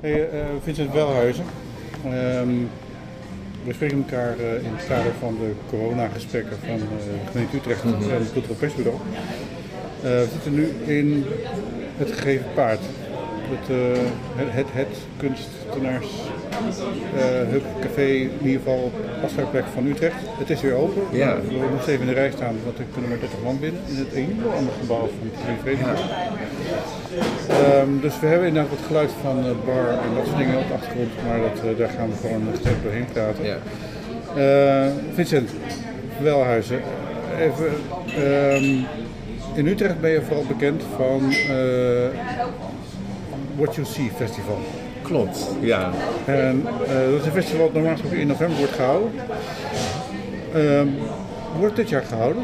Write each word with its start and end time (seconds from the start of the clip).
Hey, 0.00 0.30
uh, 0.32 0.46
Vincent 0.62 0.92
Welhuizen. 0.92 1.44
Um, 2.04 2.70
we 3.64 3.72
spreken 3.72 3.96
elkaar 3.96 4.38
uh, 4.40 4.54
in 4.54 4.74
het 4.74 4.86
kader 4.86 5.12
van 5.20 5.36
de 5.40 5.52
coronagesprekken 5.68 6.56
van 6.58 6.76
uh, 6.76 7.30
gemeente 7.30 7.56
Utrecht 7.56 7.82
en 7.82 7.88
het 7.88 8.32
Cultureel 8.32 8.56
Persbureau. 8.58 8.98
we 10.00 10.26
zitten 10.32 10.54
nu 10.54 10.68
in 10.86 11.24
het 11.96 12.12
gegeven 12.12 12.46
paard. 12.54 12.80
Het, 13.50 13.66
het, 14.36 14.52
het, 14.52 14.66
het 14.72 14.96
kunstenaars 15.16 16.06
Hub 17.50 17.64
Café, 17.80 18.06
in 18.06 18.30
ieder 18.42 18.60
geval 18.60 18.92
afspraakplek 19.24 19.64
van 19.74 19.86
Utrecht. 19.86 20.16
Het 20.38 20.50
is 20.50 20.60
weer 20.60 20.74
open. 20.74 21.02
Ja. 21.18 21.36
We 21.36 21.50
moeten 21.50 21.70
nog 21.70 21.86
even 21.86 22.00
in 22.00 22.06
de 22.06 22.12
rij 22.12 22.30
staan, 22.30 22.56
want 22.64 22.78
er 22.78 22.84
kunnen 22.92 23.10
maar 23.10 23.18
30 23.18 23.38
man 23.44 23.58
binnen 23.60 23.80
in 23.86 23.96
het 23.96 24.14
een 24.14 24.40
ander 24.56 24.72
gebouw 24.80 25.08
van 25.18 25.30
het 25.30 25.60
Vereniging. 25.62 25.98
Um, 27.82 28.00
dus 28.00 28.20
we 28.20 28.26
hebben 28.26 28.48
inderdaad 28.48 28.70
wat 28.70 28.86
geluid 28.86 29.10
van 29.22 29.38
uh, 29.38 29.50
bar 29.64 29.88
en 29.88 30.14
dat 30.14 30.26
soort 30.26 30.38
dingen 30.38 30.58
op 30.58 30.68
de 30.68 30.74
achtergrond, 30.74 31.10
maar 31.26 31.38
dat, 31.40 31.64
uh, 31.64 31.78
daar 31.78 31.88
gaan 31.88 32.08
we 32.10 32.16
gewoon 32.16 32.42
steeds 32.60 32.82
doorheen 32.82 33.06
praten. 33.12 33.44
Ja. 33.44 33.56
Uh, 34.36 34.92
Vincent, 35.14 35.50
Welhuizen, 36.22 36.80
even, 37.38 37.70
um, 38.18 38.86
in 39.54 39.66
Utrecht 39.66 40.00
ben 40.00 40.10
je 40.10 40.22
vooral 40.22 40.44
bekend 40.44 40.82
van 40.96 41.32
What 43.58 43.74
You 43.74 43.86
See 43.86 44.10
Festival. 44.16 44.58
Klopt, 45.02 45.50
ja. 45.60 45.90
En 46.24 46.62
dat 47.10 47.20
is 47.20 47.26
een 47.26 47.32
festival 47.32 47.64
dat 47.64 47.72
normaal 47.72 47.92
gesproken 47.92 48.18
in 48.18 48.26
november 48.26 48.58
wordt 48.58 48.72
gehouden. 48.72 49.10
Um, 50.56 50.94
wordt 51.58 51.76
dit 51.76 51.88
jaar 51.88 52.02
gehouden? 52.02 52.42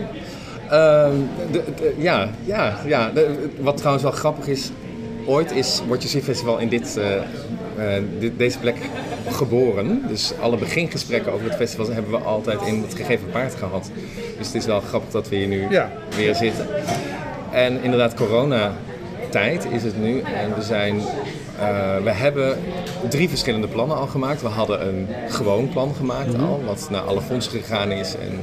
De, 0.68 1.62
de, 1.76 1.94
ja, 1.98 2.28
ja, 2.44 2.78
ja. 2.86 3.10
De, 3.10 3.48
wat 3.60 3.76
trouwens 3.76 4.04
wel 4.04 4.12
grappig 4.12 4.46
is, 4.46 4.70
ooit 5.26 5.52
is 5.52 5.82
What 5.86 6.02
You 6.02 6.08
See 6.08 6.22
Festival 6.22 6.58
in 6.58 6.68
dit, 6.68 6.96
uh, 6.98 7.04
uh, 7.06 8.02
dit, 8.18 8.38
deze 8.38 8.58
plek 8.58 8.76
geboren. 9.28 10.02
Dus 10.08 10.32
alle 10.40 10.56
begingesprekken 10.56 11.32
over 11.32 11.46
het 11.46 11.56
festival 11.56 11.90
hebben 11.90 12.10
we 12.10 12.18
altijd 12.18 12.62
in 12.62 12.82
het 12.82 12.94
gegeven 12.94 13.30
paard 13.30 13.54
gehad. 13.54 13.90
Dus 14.38 14.46
het 14.46 14.56
is 14.56 14.66
wel 14.66 14.80
grappig 14.80 15.10
dat 15.10 15.28
we 15.28 15.36
hier 15.36 15.48
nu 15.48 15.70
ja. 15.70 15.92
weer 16.16 16.34
zitten. 16.34 16.66
En 17.52 17.82
inderdaad, 17.82 18.14
coronatijd 19.34 19.72
is 19.72 19.82
het 19.82 20.02
nu. 20.02 20.20
En 20.20 20.54
we 20.54 20.62
zijn... 20.62 20.96
Uh, 20.96 21.96
we 22.02 22.10
hebben 22.10 22.58
drie 23.08 23.28
verschillende 23.28 23.66
plannen 23.66 23.96
al 23.96 24.06
gemaakt. 24.06 24.42
We 24.42 24.48
hadden 24.48 24.86
een 24.86 25.08
gewoon 25.28 25.68
plan 25.68 25.94
gemaakt 25.94 26.32
mm 26.32 26.34
-hmm. 26.34 26.48
al, 26.48 26.64
wat 26.64 26.88
naar 26.90 27.00
alle 27.00 27.20
fondsen 27.20 27.52
gegaan 27.52 27.90
is. 27.90 28.14
En, 28.16 28.40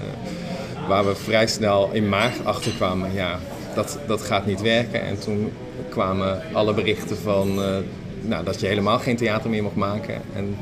waar 0.88 1.06
we 1.06 1.16
vrij 1.16 1.48
snel 1.48 1.90
in 1.92 2.10
maart 2.10 2.46
achter 2.46 2.72
kwamen, 2.72 3.14
ja, 3.14 3.40
dat, 3.76 4.00
dat 4.08 4.22
gaat 4.22 4.46
niet 4.46 4.62
werken. 4.62 5.02
En 5.02 5.20
toen 5.20 5.52
kwamen 5.90 6.42
alle 6.54 6.74
berichten 6.74 7.18
van 7.18 7.60
uh, 7.60 7.78
nou, 8.22 8.44
dat 8.44 8.60
je 8.60 8.68
helemaal 8.68 9.00
geen 9.00 9.16
theater 9.16 9.50
meer 9.50 9.64
mocht 9.64 9.76
maken. 9.76 10.22
En 10.36 10.56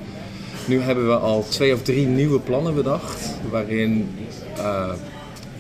nu 0.66 0.82
hebben 0.82 1.08
we 1.08 1.16
al 1.16 1.46
twee 1.50 1.74
of 1.74 1.82
drie 1.82 2.06
nieuwe 2.06 2.40
plannen 2.40 2.76
bedacht, 2.76 3.36
waarin 3.50 4.10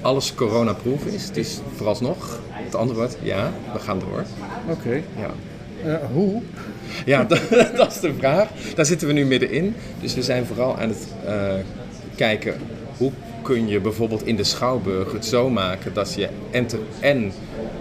alles 0.02 0.36
coronaproof 0.36 1.06
is. 1.06 1.32
Dus 1.32 1.60
vooralsnog, 1.76 2.40
het 2.50 2.76
antwoord, 2.76 3.18
ja, 3.22 3.54
we 3.74 3.80
gaan 3.80 4.00
door. 4.00 4.24
Oké. 4.70 4.72
Okay. 4.72 5.04
Ja. 5.18 5.32
Uh, 5.86 5.96
hoe? 6.14 6.42
Ja, 7.06 7.24
dat, 7.30 7.42
dat, 7.76 7.92
is 7.92 8.00
de 8.00 8.14
vraag. 8.18 8.48
Daar 8.76 8.86
zitten 8.86 9.08
we 9.08 9.14
nu 9.14 9.26
middenin. 9.26 9.76
Dus 10.02 10.14
we 10.14 10.24
zijn 10.24 10.46
vooral 10.46 10.78
aan 10.78 10.90
het 10.90 11.08
uh, 11.26 11.54
kijken 12.16 12.54
hoe 12.98 13.12
kun 13.42 13.68
je 13.68 13.80
bijvoorbeeld 13.80 14.26
in 14.26 14.36
de 14.36 14.44
Schouwburg 14.44 15.12
het 15.12 15.26
zo 15.26 15.50
maken 15.50 15.94
dat 15.94 16.14
je 16.14 16.30
en, 16.52 16.66
te, 16.66 16.80
en 17.00 17.32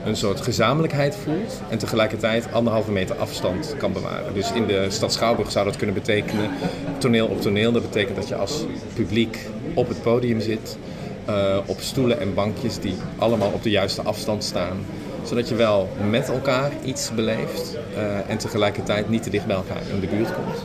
een 0.05 0.17
soort 0.17 0.41
gezamenlijkheid 0.41 1.17
voelt 1.17 1.61
en 1.69 1.79
tegelijkertijd 1.79 2.53
anderhalve 2.53 2.91
meter 2.91 3.17
afstand 3.17 3.75
kan 3.79 3.93
bewaren. 3.93 4.35
Dus 4.35 4.53
in 4.53 4.67
de 4.67 4.87
stad 4.89 5.13
Schouwburg 5.13 5.51
zou 5.51 5.65
dat 5.65 5.77
kunnen 5.77 5.95
betekenen 5.95 6.51
toneel 6.99 7.27
op 7.27 7.41
toneel. 7.41 7.73
Dat 7.73 7.83
betekent 7.83 8.17
dat 8.17 8.29
je 8.29 8.35
als 8.35 8.65
publiek 8.95 9.39
op 9.75 9.89
het 9.89 10.03
podium 10.03 10.41
zit, 10.41 10.79
uh, 11.29 11.57
op 11.67 11.81
stoelen 11.81 12.21
en 12.21 12.35
bankjes 12.35 12.79
die 12.79 12.95
allemaal 13.19 13.51
op 13.51 13.63
de 13.63 13.71
juiste 13.71 14.03
afstand 14.03 14.45
staan. 14.45 14.77
Zodat 15.25 15.49
je 15.49 15.55
wel 15.55 15.89
met 16.11 16.29
elkaar 16.29 16.71
iets 16.85 17.11
beleeft 17.15 17.77
uh, 17.97 18.31
en 18.31 18.39
tegelijkertijd 18.39 19.09
niet 19.09 19.23
te 19.23 19.31
dicht 19.31 19.47
bij 19.47 19.57
elkaar 19.57 19.83
in 19.95 20.01
de 20.01 20.07
buurt 20.07 20.35
komt. 20.35 20.65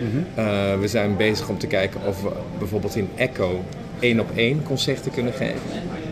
Mm 0.00 0.10
-hmm. 0.10 0.44
uh, 0.44 0.80
we 0.80 0.88
zijn 0.88 1.16
bezig 1.16 1.48
om 1.48 1.58
te 1.58 1.66
kijken 1.66 2.00
of 2.06 2.22
we 2.22 2.30
bijvoorbeeld 2.58 2.96
in 2.96 3.08
Echo 3.16 3.64
één 4.00 4.20
op 4.20 4.30
één 4.34 4.62
concerten 4.62 5.10
kunnen 5.12 5.32
geven. 5.32 5.60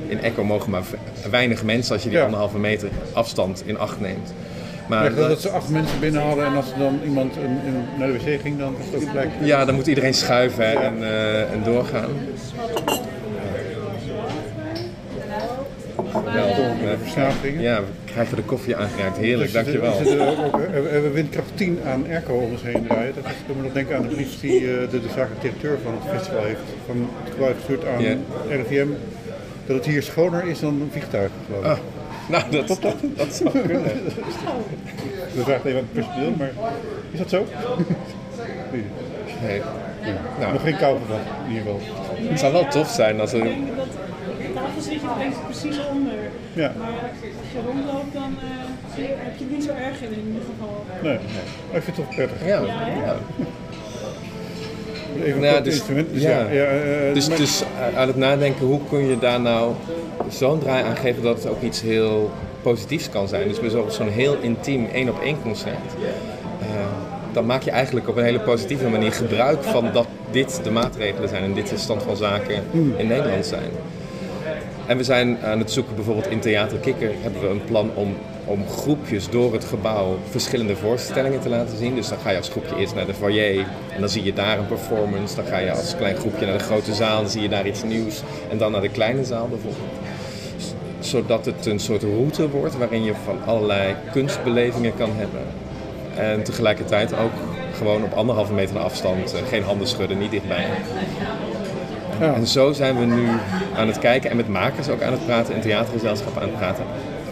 In 0.06 0.21
Echo 0.21 0.44
mogen 0.44 0.71
maar 0.71 0.83
weinig 1.31 1.65
mensen 1.65 1.94
als 1.94 2.03
je 2.03 2.09
die 2.09 2.19
Ja. 2.19 2.25
anderhalve 2.25 2.59
meter 2.59 2.89
afstand 3.12 3.62
in 3.67 3.78
acht 3.78 4.00
neemt. 4.00 4.33
Maar 4.89 5.05
Ja, 5.05 5.11
dat, 5.17 5.28
dat 5.28 5.41
ze 5.41 5.49
acht 5.50 5.69
mensen 5.69 6.00
binnen 6.00 6.23
hadden 6.23 6.44
en 6.44 6.56
als 6.56 6.73
er 6.73 6.78
dan 6.78 6.99
iemand 7.05 7.34
naar 7.99 8.06
de 8.06 8.12
wc 8.12 8.41
ging, 8.41 8.59
dan 8.59 8.75
was 8.77 8.87
het 8.87 8.94
ook 9.03 9.09
gelijk. 9.09 9.31
ja, 9.43 9.65
dan 9.65 9.75
moet 9.75 9.87
iedereen 9.87 10.15
schuiven 10.15 10.69
hè, 10.69 10.73
en, 10.73 10.99
uh, 10.99 11.53
en 11.53 11.62
doorgaan. 11.65 12.11
Versnaperingen. 17.03 17.62
ja, 17.62 17.81
we 17.81 17.87
krijgen 18.12 18.37
de 18.37 18.43
koffie 18.43 18.77
aangeraakt. 18.77 19.17
Heerlijk, 19.17 19.53
Dus 19.53 19.62
dankjewel. 19.62 19.93
ook- 20.45 20.56
We 20.83 20.89
hebben 20.91 21.12
windkracht 21.12 21.50
10 21.55 21.78
aan 21.87 22.05
airco 22.11 22.34
om 22.34 22.50
ons 22.50 22.62
heen 22.62 22.87
draaien. 22.89 23.15
Dat 23.15 23.25
doet 23.47 23.56
me 23.56 23.62
nog 23.62 23.72
denken 23.72 23.97
aan 23.97 24.03
de 24.03 24.09
brief 24.09 24.41
die 24.41 24.59
eh, 24.61 24.91
de, 24.91 25.00
de 25.00 25.09
zakelijke 25.09 25.41
directeur 25.41 25.78
van 25.83 25.93
het 26.00 26.17
festival 26.17 26.43
heeft. 26.44 26.61
Van 26.87 27.09
het 27.25 27.34
heeft 27.39 27.56
gestuurd 27.56 27.87
aan 27.87 28.03
Ja. 28.03 28.17
RIVM. 28.49 28.87
Dat 29.67 29.77
het 29.77 29.84
hier 29.87 30.03
schoner 30.03 30.44
is 30.47 30.61
dan 30.61 30.69
een 30.81 30.89
vliegtuig, 30.91 31.31
geloof 31.47 31.65
ik. 31.65 31.71
Ah, 31.71 31.78
nou, 32.28 32.43
dat, 32.50 32.69
dat, 32.69 32.94
dat 33.17 33.34
zou 33.34 33.50
kunnen. 33.50 33.83
We 35.34 35.43
vragen 35.43 35.67
even 35.71 35.78
aan 35.81 35.87
het 35.93 35.93
personeel, 35.93 36.33
maar 36.39 36.50
is 37.12 37.19
dat 37.19 37.31
zo? 37.31 37.47
Nee. 38.73 38.83
Nee. 39.43 39.61
Nou, 40.41 40.53
Nog 40.53 40.62
geen 40.62 40.77
kou 40.77 40.99
gevat, 40.99 41.21
in 41.47 41.55
ieder 41.55 41.62
geval. 41.73 41.81
het 42.28 42.39
zou 42.41 42.53
wel 42.53 42.67
tof 42.69 42.89
zijn 42.89 43.21
als 43.21 43.33
er... 43.33 43.39
Ik 43.39 43.44
denk 43.44 43.77
dat 43.77 43.87
de 44.39 44.53
tafel 44.55 44.74
zit 44.84 45.00
je 45.00 45.06
er 45.25 45.33
precies 45.45 45.78
onder. 45.93 46.21
Ja. 46.53 46.72
Maar 46.78 46.89
als 47.41 47.50
je 47.53 47.59
rondloopt, 47.67 48.12
dan 48.12 48.31
eh, 48.41 49.05
heb 49.25 49.34
je 49.39 49.45
het 49.45 49.50
niet 49.56 49.65
zo 49.65 49.71
erg 49.71 50.00
in 50.00 50.12
in 50.12 50.25
ieder 50.27 50.43
geval. 50.50 50.84
Nee, 51.03 51.19
maar 51.69 51.77
ik 51.77 51.83
vind 51.83 51.97
het 51.97 52.06
toch 52.06 52.15
prettig. 52.15 52.47
Ja, 52.47 52.61
ja. 53.05 53.17
Even 55.25 55.41
Nou 55.41 55.62
dus- 55.62 55.75
instrument. 55.75 56.12
Dus 56.12 56.23
ja. 56.23 56.31
ja. 56.31 56.50
ja, 56.50 56.65
eh, 56.65 57.15
Dus, 57.15 57.28
dus 57.28 57.62
aan 57.97 58.06
het 58.06 58.17
nadenken, 58.17 58.67
hoe 58.67 58.81
kun 58.89 59.06
je 59.09 59.19
daar 59.19 59.41
nou 59.41 59.73
zo'n 60.28 60.59
draai 60.59 60.84
aan 60.84 60.97
geven 60.97 61.23
dat 61.23 61.37
het 61.37 61.49
ook 61.49 61.62
iets 61.62 61.81
heel 61.83 62.31
positiefs 62.62 63.09
kan 63.11 63.28
zijn. 63.28 63.49
Dus 63.49 63.61
bijvoorbeeld 63.61 63.94
zo'n 63.94 64.09
heel 64.09 64.37
intiem 64.41 64.87
één 64.93 65.09
op 65.09 65.23
één 65.23 65.43
concert. 65.43 65.93
eh, 66.61 66.67
dan 67.33 67.47
maak 67.47 67.62
je 67.62 67.71
eigenlijk 67.71 68.09
op 68.09 68.17
een 68.17 68.25
hele 68.25 68.41
positieve 68.41 68.89
manier 68.89 69.12
gebruik 69.12 69.62
van 69.62 69.89
dat 69.93 70.06
dit 70.31 70.61
de 70.62 70.71
maatregelen 70.71 71.28
zijn 71.28 71.43
en 71.43 71.55
dit 71.55 71.69
de 71.69 71.78
stand 71.78 72.03
van 72.03 72.17
zaken 72.17 72.55
in 72.97 73.06
Nederland 73.06 73.47
zijn. 73.47 73.71
En 74.87 74.97
we 74.97 75.05
zijn 75.05 75.39
aan 75.45 75.59
het 75.59 75.71
zoeken, 75.72 75.95
bijvoorbeeld 75.95 76.31
in 76.31 76.41
Theater 76.41 76.78
Kikker 76.78 77.11
hebben 77.21 77.41
we 77.41 77.49
een 77.49 77.65
plan 77.65 77.91
om, 77.95 78.17
om 78.45 78.69
groepjes 78.69 79.28
door 79.28 79.53
het 79.53 79.65
gebouw 79.65 80.19
verschillende 80.31 80.77
voorstellingen 80.77 81.41
te 81.41 81.49
laten 81.49 81.77
zien. 81.77 81.95
Dus 81.95 82.09
dan 82.09 82.19
ga 82.19 82.31
je 82.31 82.37
als 82.37 82.49
groepje 82.49 82.77
eerst 82.77 82.94
naar 82.94 83.06
de 83.06 83.15
foyer 83.15 83.67
en 83.94 84.00
dan 84.00 84.09
zie 84.09 84.25
je 84.25 84.33
daar 84.33 84.59
een 84.59 84.67
performance. 84.67 85.37
Dan 85.37 85.44
ga 85.44 85.59
je 85.59 85.73
als 85.73 85.97
klein 85.97 86.17
groepje 86.17 86.47
naar 86.47 86.59
de 86.59 86.65
grote 86.65 86.94
zaal, 86.94 87.21
dan 87.21 87.31
zie 87.31 87.43
je 87.43 87.49
daar 87.49 87.67
iets 87.67 87.83
nieuws. 87.83 88.23
En 88.50 88.59
dan 88.59 88.73
naar 88.73 88.81
de 88.81 88.89
kleine 88.89 89.25
zaal 89.25 89.49
bijvoorbeeld. 89.49 89.93
Zodat 90.99 91.44
het 91.44 91.67
een 91.67 91.81
soort 91.81 92.03
route 92.03 92.50
wordt 92.50 92.78
waarin 92.78 93.05
je 93.05 93.12
van 93.25 93.39
allerlei 93.44 93.94
kunstbelevingen 94.12 94.97
kan 94.97 95.11
hebben. 95.15 95.43
En 96.17 96.43
tegelijkertijd 96.43 97.12
ook 97.12 97.33
gewoon 97.77 98.03
op 98.03 98.12
anderhalve 98.12 98.53
meter 98.53 98.78
afstand, 98.78 99.34
eh, 99.34 99.41
geen 99.49 99.62
handen 99.62 99.87
schudden, 99.87 100.19
niet 100.19 100.31
dichtbij. 100.31 100.67
Ja. 102.21 102.35
En 102.35 102.47
zo 102.47 102.73
zijn 102.73 102.99
we 102.99 103.05
nu 103.05 103.27
aan 103.77 103.87
het 103.87 103.99
kijken 103.99 104.31
en 104.31 104.37
met 104.37 104.49
makers 104.49 104.88
ook 104.88 105.03
aan 105.03 105.12
het 105.12 105.27
praten 105.27 105.55
en 105.55 105.61
theatergezelschappen 105.61 106.43
aan 106.43 106.49
het 106.49 106.56
praten. 106.59 106.85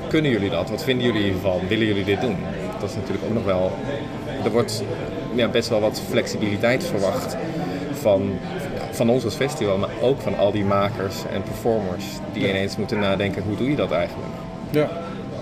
Kunnen 0.08 0.30
jullie 0.30 0.50
dat? 0.50 0.70
Wat 0.70 0.84
vinden 0.84 1.06
jullie 1.06 1.22
hiervan? 1.22 1.60
Willen 1.68 1.86
jullie 1.86 2.04
dit 2.04 2.20
doen? 2.20 2.36
Dat 2.80 2.90
is 2.90 2.96
natuurlijk 2.96 3.24
ook 3.24 3.34
nog 3.34 3.44
wel. 3.44 3.72
Er 4.44 4.50
wordt 4.50 4.82
ja, 5.34 5.48
best 5.48 5.68
wel 5.68 5.80
wat 5.80 6.02
flexibiliteit 6.10 6.84
verwacht 6.84 7.36
van, 7.92 8.30
van 8.90 9.10
ons 9.10 9.24
als 9.24 9.34
festival, 9.34 9.78
maar 9.78 9.88
ook 10.00 10.20
van 10.20 10.38
al 10.38 10.52
die 10.52 10.64
makers 10.64 11.16
en 11.32 11.42
performers 11.42 12.04
die 12.32 12.48
ineens 12.48 12.76
moeten 12.76 12.98
nadenken: 12.98 13.42
hoe 13.42 13.56
doe 13.56 13.70
je 13.70 13.76
dat 13.76 13.90
eigenlijk? 13.90 14.28
ja. 14.70 14.88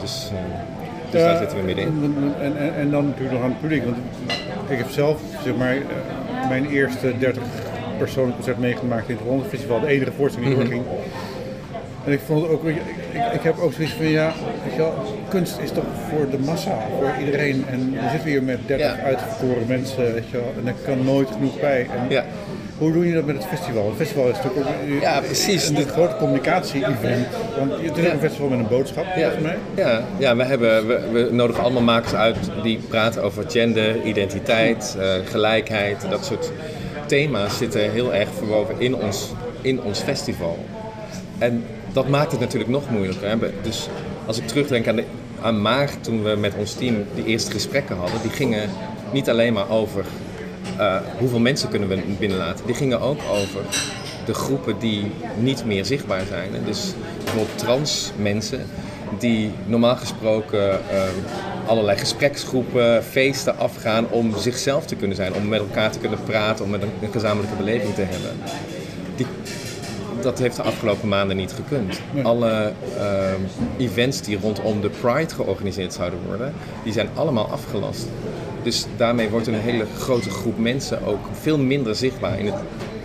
Dus, 0.00 0.31
eh, 0.32 0.38
dus 1.11 1.20
Ja, 1.20 1.26
daar 1.26 1.38
zitten 1.38 1.59
we 1.59 1.64
middenin. 1.64 2.14
En, 2.41 2.56
en, 2.56 2.75
en 2.75 2.91
dan 2.91 3.05
natuurlijk 3.06 3.32
nog 3.32 3.43
aan 3.43 3.50
het 3.50 3.61
publiek. 3.61 3.85
Want 3.85 3.97
ik 4.69 4.79
heb 4.79 4.91
zelf 4.91 5.20
zeg 5.44 5.56
maar, 5.56 5.76
eh, 5.76 6.49
mijn 6.49 6.67
eerste 6.67 7.19
30 7.19 7.43
personen 8.05 8.35
concert 8.35 8.58
meegemaakt 8.58 9.08
in 9.08 9.17
het 9.17 9.25
Ronde 9.25 9.44
Festival. 9.49 9.81
De 9.81 9.87
enige 9.87 10.12
voorstelling 10.17 10.50
die 10.50 10.58
doorging. 10.64 10.85
En 12.05 12.12
ik 12.12 12.20
vond 12.26 12.43
het 12.43 12.50
ook, 12.50 12.64
ik, 12.64 12.76
ik, 13.12 13.32
ik 13.32 13.43
heb 13.43 13.58
ook 13.58 13.73
zoiets 13.73 13.93
van, 13.93 14.05
ja, 14.06 14.32
weet 14.64 14.73
je 14.73 14.79
wel, 14.79 14.94
kunst 15.29 15.58
is 15.62 15.70
toch 15.70 15.85
voor 16.11 16.31
de 16.31 16.38
massa, 16.38 16.79
voor 16.99 17.11
iedereen. 17.25 17.64
En 17.70 17.91
we 17.93 18.08
zitten 18.11 18.29
hier 18.29 18.43
met 18.43 18.58
30 18.67 18.87
Ja. 18.87 18.97
mensen, 19.67 20.12
weet 20.14 20.29
je 20.31 20.37
wel, 20.37 20.52
en 20.61 20.67
er 20.67 20.75
kan 20.85 21.05
nooit 21.05 21.29
genoeg 21.31 21.61
bij. 21.61 21.87
En 21.99 22.06
Ja, 22.08 22.25
Hoe 22.79 22.93
doe 22.93 23.06
je 23.08 23.14
dat 23.14 23.25
met 23.25 23.37
het 23.37 23.44
festival? 23.47 23.87
Het 23.87 23.97
festival 23.97 24.29
is 24.29 24.37
natuurlijk 24.37 24.67
ook 24.94 25.00
Ja, 25.00 25.20
precies. 25.20 25.69
een, 25.69 25.76
grote 25.88 26.17
communicatie-event. 26.17 27.26
Want 27.58 27.73
het 27.82 27.97
is 27.97 28.05
een 28.12 28.19
festival 28.20 28.49
met 28.49 28.58
een 28.58 28.69
boodschap, 28.69 29.05
Ja, 29.05 29.12
volgens 29.23 29.43
mij. 29.43 29.56
ja, 29.75 30.02
ja 30.19 30.37
we, 30.37 30.44
hebben, 30.44 30.87
we, 30.87 31.00
we 31.12 31.29
nodigen 31.32 31.62
allemaal 31.62 31.82
makers 31.82 32.14
uit 32.14 32.37
die 32.62 32.79
praten 32.88 33.23
over 33.23 33.44
gender, 33.49 34.02
identiteit, 34.02 34.97
eh, 35.00 35.06
gelijkheid. 35.25 36.06
Dat 36.11 36.25
soort 36.25 36.52
thema's 37.11 37.57
zitten 37.57 37.91
heel 37.91 38.15
erg 38.15 38.29
verwoven 38.37 38.75
in 38.79 38.95
ons, 38.95 39.33
in 39.61 39.83
ons 39.83 40.01
festival. 40.01 40.59
En 41.39 41.65
dat 41.93 42.09
maakt 42.09 42.31
het 42.31 42.41
natuurlijk 42.41 42.71
nog 42.71 42.91
moeilijker. 42.91 43.29
Hè? 43.29 43.37
Dus 43.62 43.89
als 44.27 44.39
ik 44.39 44.47
terugdenk 44.47 44.89
aan, 44.89 44.97
de, 44.97 45.05
aan 45.41 45.62
maart, 45.62 46.05
toen 46.05 46.23
we 46.23 46.37
met 46.37 46.55
ons 46.59 46.73
team 46.73 47.05
die 47.15 47.25
eerste 47.25 47.51
gesprekken 47.51 47.97
hadden, 47.97 48.21
die 48.23 48.31
gingen 48.31 48.71
niet 49.12 49.31
alleen 49.31 49.53
maar 49.53 49.71
over 49.71 50.05
eh, 50.79 50.97
hoeveel 51.19 51.39
mensen 51.39 51.69
kunnen 51.69 51.89
we 51.89 52.03
binnenlaten. 52.19 52.67
Die 52.67 52.75
gingen 52.75 53.01
ook 53.01 53.21
over 53.31 53.61
de 54.27 54.35
groepen 54.35 54.79
die 54.79 55.11
niet 55.39 55.65
meer 55.65 55.85
zichtbaar 55.85 56.25
zijn. 56.29 56.53
Hè. 56.53 56.65
Dus 56.65 56.95
bijvoorbeeld 57.25 57.59
trans 57.59 58.12
mensen 58.17 58.67
die 59.19 59.51
normaal 59.67 59.97
gesproken 59.97 60.71
eh, 60.91 61.03
allerlei 61.70 61.99
gespreksgroepen, 61.99 63.05
feesten 63.05 63.58
afgaan 63.58 64.08
om 64.11 64.37
zichzelf 64.37 64.87
te 64.87 64.96
kunnen 64.96 65.17
zijn, 65.17 65.34
om 65.34 65.49
met 65.49 65.61
elkaar 65.61 65.90
te 65.90 65.99
kunnen 65.99 66.19
praten, 66.25 66.64
om 66.64 66.70
met 66.70 66.82
een, 66.82 66.90
een 67.02 67.12
gezamenlijke 67.12 67.56
beleving 67.56 67.94
te 67.94 68.02
hebben. 68.02 68.31
Die, 69.17 69.26
dat 70.20 70.38
heeft 70.38 70.56
de 70.56 70.62
afgelopen 70.62 71.08
maanden 71.08 71.37
niet 71.37 71.52
gekund. 71.52 72.00
Alle 72.22 72.72
eh, 72.99 73.84
events 73.87 74.20
die 74.20 74.38
rondom 74.40 74.81
de 74.81 74.90
Pride 75.00 75.34
georganiseerd 75.34 75.93
zouden 75.93 76.19
worden, 76.26 76.52
die 76.84 76.93
zijn 76.93 77.08
allemaal 77.14 77.46
afgelast. 77.46 78.06
Dus 78.62 78.87
daarmee 78.96 79.28
wordt 79.28 79.46
een 79.46 79.55
hele 79.55 79.87
grote 79.99 80.31
groep 80.31 80.58
mensen 80.58 81.06
ook 81.06 81.26
veel 81.40 81.58
minder 81.58 81.94
zichtbaar 81.94 82.38
in 82.38 82.46
het, 82.46 82.55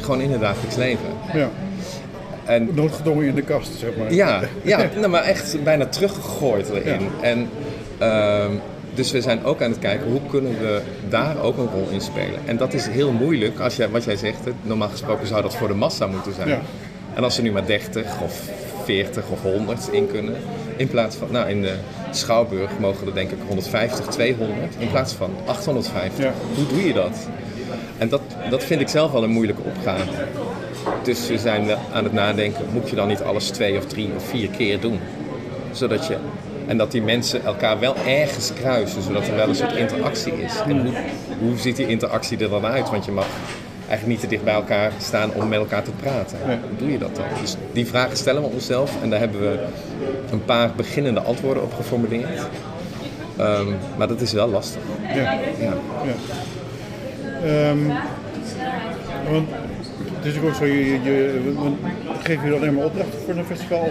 gewoon 0.02 0.22
in 0.22 0.32
het 0.32 0.42
dagelijks 0.42 0.76
leven. 0.76 1.08
Ja. 1.34 1.50
En 2.46 2.70
Noodgedwongen 2.74 3.26
in 3.26 3.36
de 3.36 3.42
kast, 3.42 3.72
zeg 3.80 3.98
maar. 3.98 4.14
ja, 4.14 4.42
ja 4.64 4.90
nou, 4.96 5.08
maar 5.08 5.24
echt 5.24 5.64
bijna 5.64 5.86
teruggegooid 5.86 6.70
erin. 6.70 7.08
En, 7.22 7.50
ehm, 7.98 8.52
dus 8.94 9.12
we 9.12 9.22
zijn 9.22 9.44
ook 9.44 9.62
aan 9.62 9.70
het 9.70 9.80
kijken 9.80 10.08
hoe 10.08 10.20
kunnen 10.30 10.60
we 10.60 10.82
daar 11.10 11.42
ook 11.42 11.58
een 11.58 11.70
rol 11.74 11.88
in 11.90 12.02
spelen. 12.02 12.40
En 12.46 12.58
dat 12.58 12.74
is 12.74 12.88
heel 12.88 13.12
moeilijk 13.12 13.60
als 13.60 13.76
je, 13.76 13.92
wat 13.92 14.04
jij 14.04 14.16
zegt, 14.16 14.40
normaal 14.62 14.90
gesproken 14.90 15.28
zou 15.28 15.42
dat 15.42 15.56
voor 15.56 15.68
de 15.68 15.74
massa 15.74 16.08
moeten 16.08 16.34
zijn. 16.34 16.48
Ja. 16.48 16.62
En 17.14 17.24
als 17.24 17.38
er 17.38 17.44
nu 17.44 17.52
maar 17.52 17.66
30 17.66 18.22
of 18.22 18.50
40 18.84 19.30
of 19.30 19.42
100 19.42 19.90
in 19.92 20.08
kunnen, 20.08 20.36
in 20.76 20.88
plaats 20.88 21.16
van, 21.16 21.28
nou 21.32 21.50
in 21.50 21.62
de 21.62 21.74
Schouwburg 22.12 22.72
mogen 22.80 23.08
er 23.08 23.14
denk 23.14 23.32
ik 23.32 23.38
150, 23.48 24.06
200, 24.06 24.76
in 24.78 24.90
plaats 24.90 25.14
van 25.14 25.30
850. 25.46 26.24
Ja. 26.24 26.34
Hoe 26.56 26.68
doe 26.68 26.88
je 26.88 26.94
dat? 26.94 27.28
En 27.98 28.10
dat, 28.10 28.22
dat 28.50 28.64
vind 28.64 28.82
ik 28.82 28.88
zelf 28.88 29.12
wel 29.12 29.24
een 29.24 29.30
moeilijke 29.30 29.62
opgave. 29.62 30.12
Dus 31.04 31.28
we 31.28 31.38
zijn 31.38 31.68
aan 31.94 32.04
het 32.04 32.14
nadenken, 32.14 32.66
moet 32.74 32.90
je 32.90 32.96
dan 32.96 33.08
niet 33.08 33.22
alles 33.22 33.50
twee 33.50 33.78
of 33.78 33.86
drie 33.86 34.10
of 34.16 34.24
vier 34.24 34.50
keer 34.50 34.80
doen? 34.80 35.00
Zodat 35.72 36.08
je, 36.08 36.18
en 36.68 36.78
dat 36.78 36.92
die 36.92 37.02
mensen 37.02 37.44
elkaar 37.44 37.80
wel 37.80 37.96
ergens 38.08 38.54
kruisen, 38.54 39.02
zodat 39.02 39.28
er 39.28 39.36
wel 39.36 39.48
een 39.48 39.56
soort 39.56 39.76
interactie 39.76 40.34
is. 40.34 40.54
En 40.68 40.82
hoe, 40.82 40.94
hoe 41.40 41.58
ziet 41.58 41.76
die 41.76 41.88
interactie 41.88 42.38
er 42.38 42.50
dan 42.50 42.66
uit? 42.66 42.90
Want 42.90 43.06
je 43.06 43.12
mag 43.12 43.28
eigenlijk 43.88 44.08
niet 44.08 44.20
te 44.20 44.28
dicht 44.28 44.44
bij 44.44 44.54
elkaar 44.54 44.92
staan 44.98 45.34
om 45.34 45.48
met 45.48 45.60
elkaar 45.60 45.84
te 45.84 45.92
praten. 45.92 46.38
Hoe 46.46 46.78
doe 46.78 46.92
je 46.92 46.98
dat 46.98 47.16
dan? 47.16 47.26
Dus 47.42 47.56
die 47.72 47.86
vragen 47.86 48.18
stellen 48.18 48.42
we 48.42 48.48
onszelf 48.48 49.02
en 49.02 49.10
daar 49.10 49.20
hebben 49.20 49.42
we 49.42 49.60
een 50.32 50.46
paar 50.46 50.72
beginnende 50.76 51.20
antwoorden 51.20 51.64
op 51.64 51.74
geformuleerd. 51.74 52.48
Ehm, 53.38 53.68
maar 53.98 54.08
dat 54.08 54.22
is 54.22 54.32
wel 54.32 54.48
lastig. 54.48 54.82
Ja. 55.14 55.32
Ja. 55.60 55.74
Ja. 56.06 56.14
Ehm, 57.44 57.78
want 59.32 59.48
het 60.16 60.26
is 60.26 60.42
ook 60.42 60.56
zo, 60.56 60.66
je, 60.66 60.86
je, 60.86 61.04
je, 61.04 61.42
geef 62.24 62.44
je 62.44 62.50
dan 62.50 62.60
alleen 62.60 62.74
maar 62.74 62.86
opdrachten 62.86 63.20
voor 63.26 63.36
een 63.36 63.46
festival? 63.46 63.90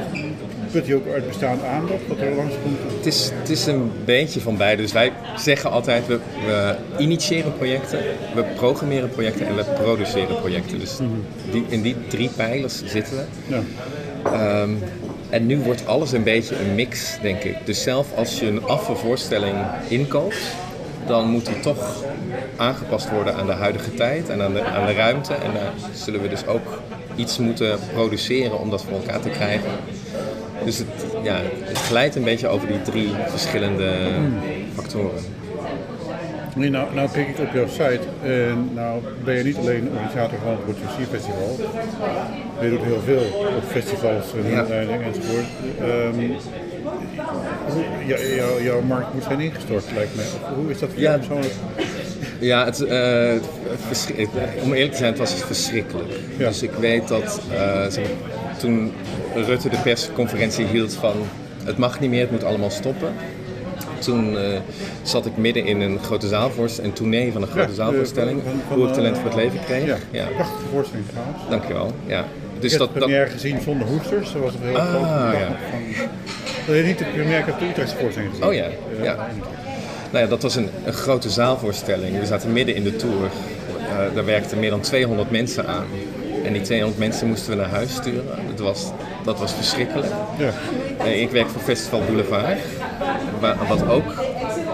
Put 0.74 0.86
je 0.86 0.94
ook 0.94 1.08
uit 1.12 1.26
bestaand 1.26 1.62
aanbod 1.62 2.00
wat 2.08 2.18
er 2.18 2.34
langskomt? 2.34 2.78
Het 2.96 3.06
is, 3.06 3.30
het 3.34 3.48
is 3.48 3.66
een 3.66 3.92
beetje 4.04 4.40
van 4.40 4.56
beide. 4.56 4.82
Dus 4.82 4.92
wij 4.92 5.12
zeggen 5.36 5.70
altijd, 5.70 6.06
we, 6.06 6.18
we 6.46 6.76
initiëren 6.98 7.56
projecten, 7.56 7.98
we 8.34 8.44
programmeren 8.56 9.10
projecten 9.10 9.46
en 9.46 9.56
we 9.56 9.64
produceren 9.64 10.36
projecten. 10.36 10.78
Dus 10.78 10.98
die, 11.50 11.64
in 11.68 11.82
die 11.82 11.96
drie 12.08 12.30
pijlers 12.36 12.82
zitten 12.84 13.16
we. 13.16 13.24
Ja. 13.46 13.62
Ehm, 14.32 14.70
en 15.30 15.46
nu 15.46 15.58
wordt 15.58 15.86
alles 15.86 16.12
een 16.12 16.22
beetje 16.22 16.58
een 16.58 16.74
mix, 16.74 17.18
denk 17.22 17.42
ik. 17.42 17.56
Dus 17.64 17.82
zelf 17.82 18.16
als 18.16 18.40
je 18.40 18.46
een 18.46 18.64
afvalvoorstelling 18.64 19.56
inkoopt, 19.88 20.54
dan 21.06 21.30
moet 21.30 21.46
die 21.46 21.60
toch 21.60 22.04
aangepast 22.56 23.10
worden 23.10 23.34
aan 23.34 23.46
de 23.46 23.52
huidige 23.52 23.94
tijd 23.94 24.28
en 24.28 24.42
aan 24.42 24.52
de, 24.52 24.64
aan 24.64 24.86
de 24.86 24.92
ruimte. 24.92 25.34
En 25.34 25.52
daar 25.54 25.72
zullen 25.92 26.22
we 26.22 26.28
dus 26.28 26.46
ook 26.46 26.82
iets 27.16 27.38
moeten 27.38 27.78
produceren 27.92 28.58
om 28.58 28.70
dat 28.70 28.82
voor 28.82 28.92
elkaar 28.92 29.20
te 29.20 29.28
krijgen. 29.28 29.70
Dus 30.64 30.78
het, 30.78 30.86
ja, 31.22 31.40
het 31.60 31.78
glijdt 31.78 32.14
een 32.16 32.24
beetje 32.24 32.48
over 32.48 32.66
die 32.68 32.82
drie 32.82 33.08
verschillende 33.28 33.90
factoren. 34.74 35.20
Nee, 36.56 36.70
nou, 36.70 36.94
nou 36.94 37.08
kijk 37.12 37.28
ik 37.28 37.38
op 37.38 37.52
jouw 37.54 37.66
site 37.68 38.00
en 38.22 38.70
nou 38.74 39.00
ben 39.24 39.34
je 39.36 39.44
niet 39.44 39.56
alleen 39.56 39.88
organisator 39.92 40.38
van 40.42 40.50
het 40.50 40.60
Roger 40.66 41.06
Festival. 41.10 41.56
Je 42.60 42.68
doet 42.70 42.82
heel 42.82 43.00
veel 43.04 43.22
op 43.56 43.64
festivals 43.70 44.24
en 44.44 44.50
Ja. 44.50 44.64
enzovoort. 44.66 45.46
Ehm, 45.80 46.20
ja, 48.06 48.16
jouw 48.62 48.80
markt 48.82 49.14
moet 49.14 49.22
zijn 49.22 49.40
ingestort, 49.40 49.84
lijkt 49.94 50.14
mij. 50.16 50.24
Hoe 50.56 50.70
is 50.70 50.78
dat 50.78 50.88
voor 50.92 50.98
Ja. 51.00 51.04
jou 51.08 51.18
persoonlijk? 51.18 51.52
Ja, 52.38 52.64
het, 52.64 52.78
het- 52.78 54.28
om 54.62 54.72
eerlijk 54.72 54.92
te 54.92 54.96
zijn, 54.98 55.10
het 55.10 55.18
was 55.18 55.34
verschrikkelijk. 55.34 56.12
Ja. 56.36 56.48
Dus 56.48 56.62
ik 56.62 56.70
weet 56.80 57.08
dat 57.08 57.40
eh, 57.52 57.86
toen 58.58 58.92
Rutte 59.34 59.68
de 59.68 59.76
persconferentie 59.82 60.66
hield 60.66 60.94
van 60.94 61.14
het 61.64 61.78
mag 61.78 62.00
niet 62.00 62.10
meer, 62.10 62.20
het 62.20 62.30
moet 62.30 62.44
allemaal 62.44 62.70
stoppen. 62.70 63.12
Toen 63.98 64.38
eh, 64.38 64.58
zat 65.02 65.26
ik 65.26 65.36
midden 65.36 65.64
in 65.66 65.80
een 65.80 65.98
grote 66.02 66.28
zaalvoorstelling, 66.28 66.90
een 66.92 66.98
tournee 66.98 67.32
van 67.32 67.42
een 67.42 67.48
grote 67.48 67.68
Ja, 67.68 67.74
zaalvoorstelling, 67.74 68.42
van- 68.42 68.52
van- 68.68 68.76
hoe 68.76 68.82
ik 68.88 68.94
van, 68.94 68.96
talent 68.96 69.16
eh, 69.16 69.22
voor 69.22 69.30
het 69.30 69.40
leven 69.40 69.58
kreeg. 69.64 69.86
Ja, 69.86 69.96
Ja, 70.10 70.26
prachtige 70.34 70.64
voorstelling 70.72 71.06
trouwens. 71.08 71.38
dankjewel. 71.50 71.92
Ja. 72.06 72.24
Dus 72.58 72.72
ik 72.72 72.78
heb 72.78 72.78
dat, 72.78 72.88
de 72.94 72.98
dat, 72.98 73.08
première 73.08 73.30
gezien 73.30 73.60
zonder 73.60 73.86
hoesters. 73.86 74.32
Dat 74.32 74.42
was 74.42 74.54
een 74.54 74.60
heel 74.62 74.76
Ah, 74.76 74.88
groot 74.88 75.02
ja. 75.40 75.46
van, 75.70 75.80
Dat 76.66 76.74
heeft 76.74 76.86
niet 76.86 76.98
de 76.98 77.04
première, 77.14 77.38
ik 77.38 77.46
heb 77.46 77.58
de 77.58 77.64
Utrechtse 77.68 77.96
voorstelling 77.96 78.30
gezien. 78.30 78.46
Oh 78.48 78.54
ja, 78.54 78.66
ja. 79.02 79.28
Nou 80.10 80.24
ja, 80.24 80.30
dat 80.30 80.42
was 80.42 80.56
een, 80.56 80.68
een 80.84 80.92
grote 80.92 81.30
zaalvoorstelling. 81.30 82.18
We 82.18 82.26
zaten 82.26 82.52
midden 82.52 82.74
in 82.74 82.82
de 82.84 82.96
tour. 82.96 83.24
Eh, 83.78 84.14
daar 84.14 84.24
werkten 84.24 84.58
meer 84.58 84.70
dan 84.70 84.80
200 84.80 85.30
mensen 85.30 85.66
aan. 85.66 85.84
En 86.44 86.52
die 86.52 86.62
200 86.62 86.98
mensen 86.98 87.26
moesten 87.28 87.50
we 87.50 87.56
naar 87.56 87.70
huis 87.70 87.94
sturen. 87.94 88.24
Dat 88.50 88.60
was, 88.60 88.90
dat 89.24 89.38
was 89.38 89.52
verschrikkelijk. 89.52 90.12
Ja. 90.38 90.50
Eh, 90.98 91.20
ik 91.22 91.30
werk 91.30 91.48
voor 91.48 91.60
Festival 91.60 92.00
Boulevard. 92.06 92.58
wa- 93.40 93.56
Wat 93.68 93.88
ook, 93.88 94.12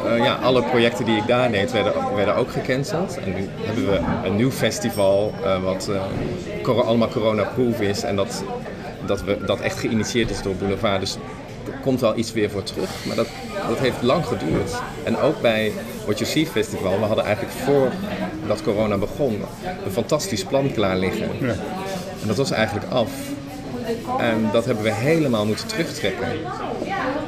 eh, 0.07 0.25
ja, 0.25 0.35
alle 0.35 0.63
projecten 0.63 1.05
die 1.05 1.17
ik 1.17 1.27
daar 1.27 1.51
deed 1.51 1.73
werden, 1.73 1.93
werden 2.15 2.35
ook 2.37 2.51
gecanceld. 2.51 3.19
En 3.25 3.35
nu 3.35 3.49
hebben 3.61 3.87
we 3.87 4.01
een 4.25 4.37
nieuw 4.37 4.51
festival 4.51 5.33
eh, 5.45 5.63
wat 5.63 5.91
allemaal 6.87 7.09
corona-proof 7.09 7.81
is. 7.81 8.03
En 8.03 8.17
dat, 8.17 8.45
dat, 9.07 9.23
we, 9.23 9.37
dat 9.47 9.61
echt 9.61 9.79
geïnitieerd 9.79 10.31
is 10.31 10.43
door 10.43 10.55
Boulevard. 10.55 11.01
Dus 11.01 11.15
er 11.67 11.79
komt 11.83 12.01
wel 12.01 12.17
iets 12.19 12.33
weer 12.33 12.51
voor 12.51 12.63
terug. 12.63 12.91
Maar 13.07 13.17
dat, 13.17 13.27
dat 13.69 13.79
heeft 13.79 14.03
lang 14.03 14.27
geduurd. 14.27 14.73
En 15.05 15.19
ook 15.19 15.41
bij 15.41 15.73
What 16.05 16.19
You 16.19 16.31
See 16.31 16.47
Festival, 16.47 16.99
we 17.01 17.05
hadden 17.07 17.25
eigenlijk 17.25 17.55
voor 17.65 17.89
dat 18.51 18.63
corona 18.63 18.97
begon 18.97 19.43
een 19.85 19.93
fantastisch 19.93 20.45
plan 20.45 20.73
klaar 20.73 20.97
liggen. 20.97 21.29
Ja. 21.41 21.55
En 22.21 22.27
dat 22.27 22.37
was 22.37 22.51
eigenlijk 22.51 22.87
af. 22.91 23.11
En 24.19 24.49
dat 24.53 24.65
hebben 24.65 24.85
we 24.85 24.93
helemaal 24.93 25.47
moeten 25.47 25.67
terugtrekken. 25.67 26.29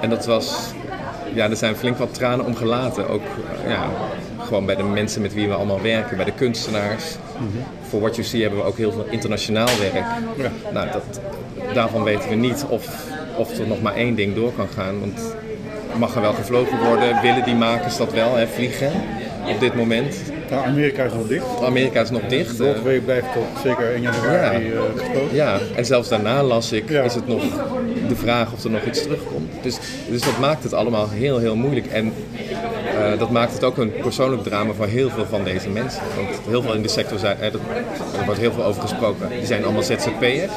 En 0.01 0.11
dat 0.11 0.27
was, 0.27 0.55
ja, 1.35 1.51
er 1.51 1.57
zijn 1.57 1.77
flink 1.77 1.99
wat 1.99 2.15
tranen 2.15 2.45
om 2.45 2.55
gelaten. 2.55 3.09
Ook 3.09 3.23
eh, 3.65 3.71
ja, 3.71 3.91
gewoon 4.39 4.67
bij 4.67 4.75
de 4.75 4.83
mensen 4.83 5.23
met 5.23 5.35
wie 5.35 5.49
we 5.49 5.55
allemaal 5.55 5.83
werken, 5.83 6.17
bij 6.17 6.25
de 6.25 6.33
kunstenaars. 6.33 7.05
Voor 7.89 8.01
What 8.01 8.15
You 8.17 8.27
See 8.27 8.41
hebben 8.41 8.59
we 8.59 8.65
ook 8.65 8.77
heel 8.77 8.93
veel 8.93 9.07
internationaal 9.11 9.69
werk. 9.79 10.05
Ja. 10.37 10.51
Nou, 10.73 10.89
dat, 10.93 11.21
daarvan 11.75 12.03
weten 12.03 12.29
we 12.29 12.35
niet 12.35 12.65
of, 12.69 13.05
of 13.37 13.59
er 13.59 13.67
nog 13.67 13.83
maar 13.83 13.95
één 13.95 14.15
ding 14.15 14.35
door 14.35 14.53
kan 14.53 14.69
gaan. 14.69 15.01
Want 15.01 15.35
mag 15.99 16.15
er 16.15 16.21
wel 16.21 16.33
gevlogen 16.33 16.79
worden? 16.85 17.21
Willen 17.23 17.45
die 17.45 17.55
makers 17.55 17.97
dat 17.97 18.13
wel, 18.13 18.37
hè, 18.37 18.47
vliegen? 18.47 18.93
Op 19.49 19.61
dit 19.61 19.75
moment. 19.75 20.17
Nou, 20.53 20.67
Amerika 20.67 21.05
is 21.05 21.13
nog 21.13 21.27
dicht. 21.29 21.45
Amerika 21.63 22.01
is 22.01 22.11
nog 22.11 22.23
dicht. 22.29 22.51
eh, 22.51 22.57
Broadway 22.57 22.99
blijft 23.01 23.27
tot 23.33 23.45
zeker 23.63 23.93
1 23.95 24.03
januari 24.03 24.65
Ja. 24.65 24.73
eh, 24.73 24.81
gesloten. 24.97 25.35
Ja, 25.37 25.59
en 25.77 25.85
zelfs 25.87 26.09
daarna 26.09 26.43
las 26.43 26.73
ik, 26.73 26.89
Ja. 26.89 27.03
is 27.03 27.15
het 27.15 27.27
nog 27.27 27.43
de 28.09 28.17
vraag 28.17 28.53
of 28.53 28.65
er 28.65 28.71
nog 28.71 28.85
iets 28.85 29.03
terugkomt. 29.03 29.53
Dus, 29.63 29.79
dus 30.11 30.23
dat 30.23 30.39
maakt 30.39 30.63
het 30.63 30.73
allemaal 30.75 31.09
heel, 31.11 31.39
heel 31.39 31.57
moeilijk. 31.57 31.87
En 31.87 32.13
eh, 32.99 33.19
dat 33.19 33.31
maakt 33.31 33.53
het 33.53 33.65
ook 33.65 33.77
een 33.79 33.93
persoonlijk 34.03 34.43
drama 34.43 34.73
voor 34.73 34.87
heel 34.87 35.11
veel 35.11 35.27
van 35.27 35.45
deze 35.45 35.69
mensen. 35.69 36.03
Want 36.17 36.29
heel 36.49 36.63
veel 36.63 36.75
in 36.75 36.83
de 36.83 36.89
sector 36.89 37.19
zijn, 37.19 37.37
eh, 37.41 37.47
er 38.19 38.25
wordt 38.25 38.41
heel 38.41 38.53
veel 38.53 38.65
over 38.65 38.83
gesproken, 38.83 39.29
die 39.29 39.47
zijn 39.47 39.65
allemaal 39.65 39.83
ZZP'er. 39.83 40.49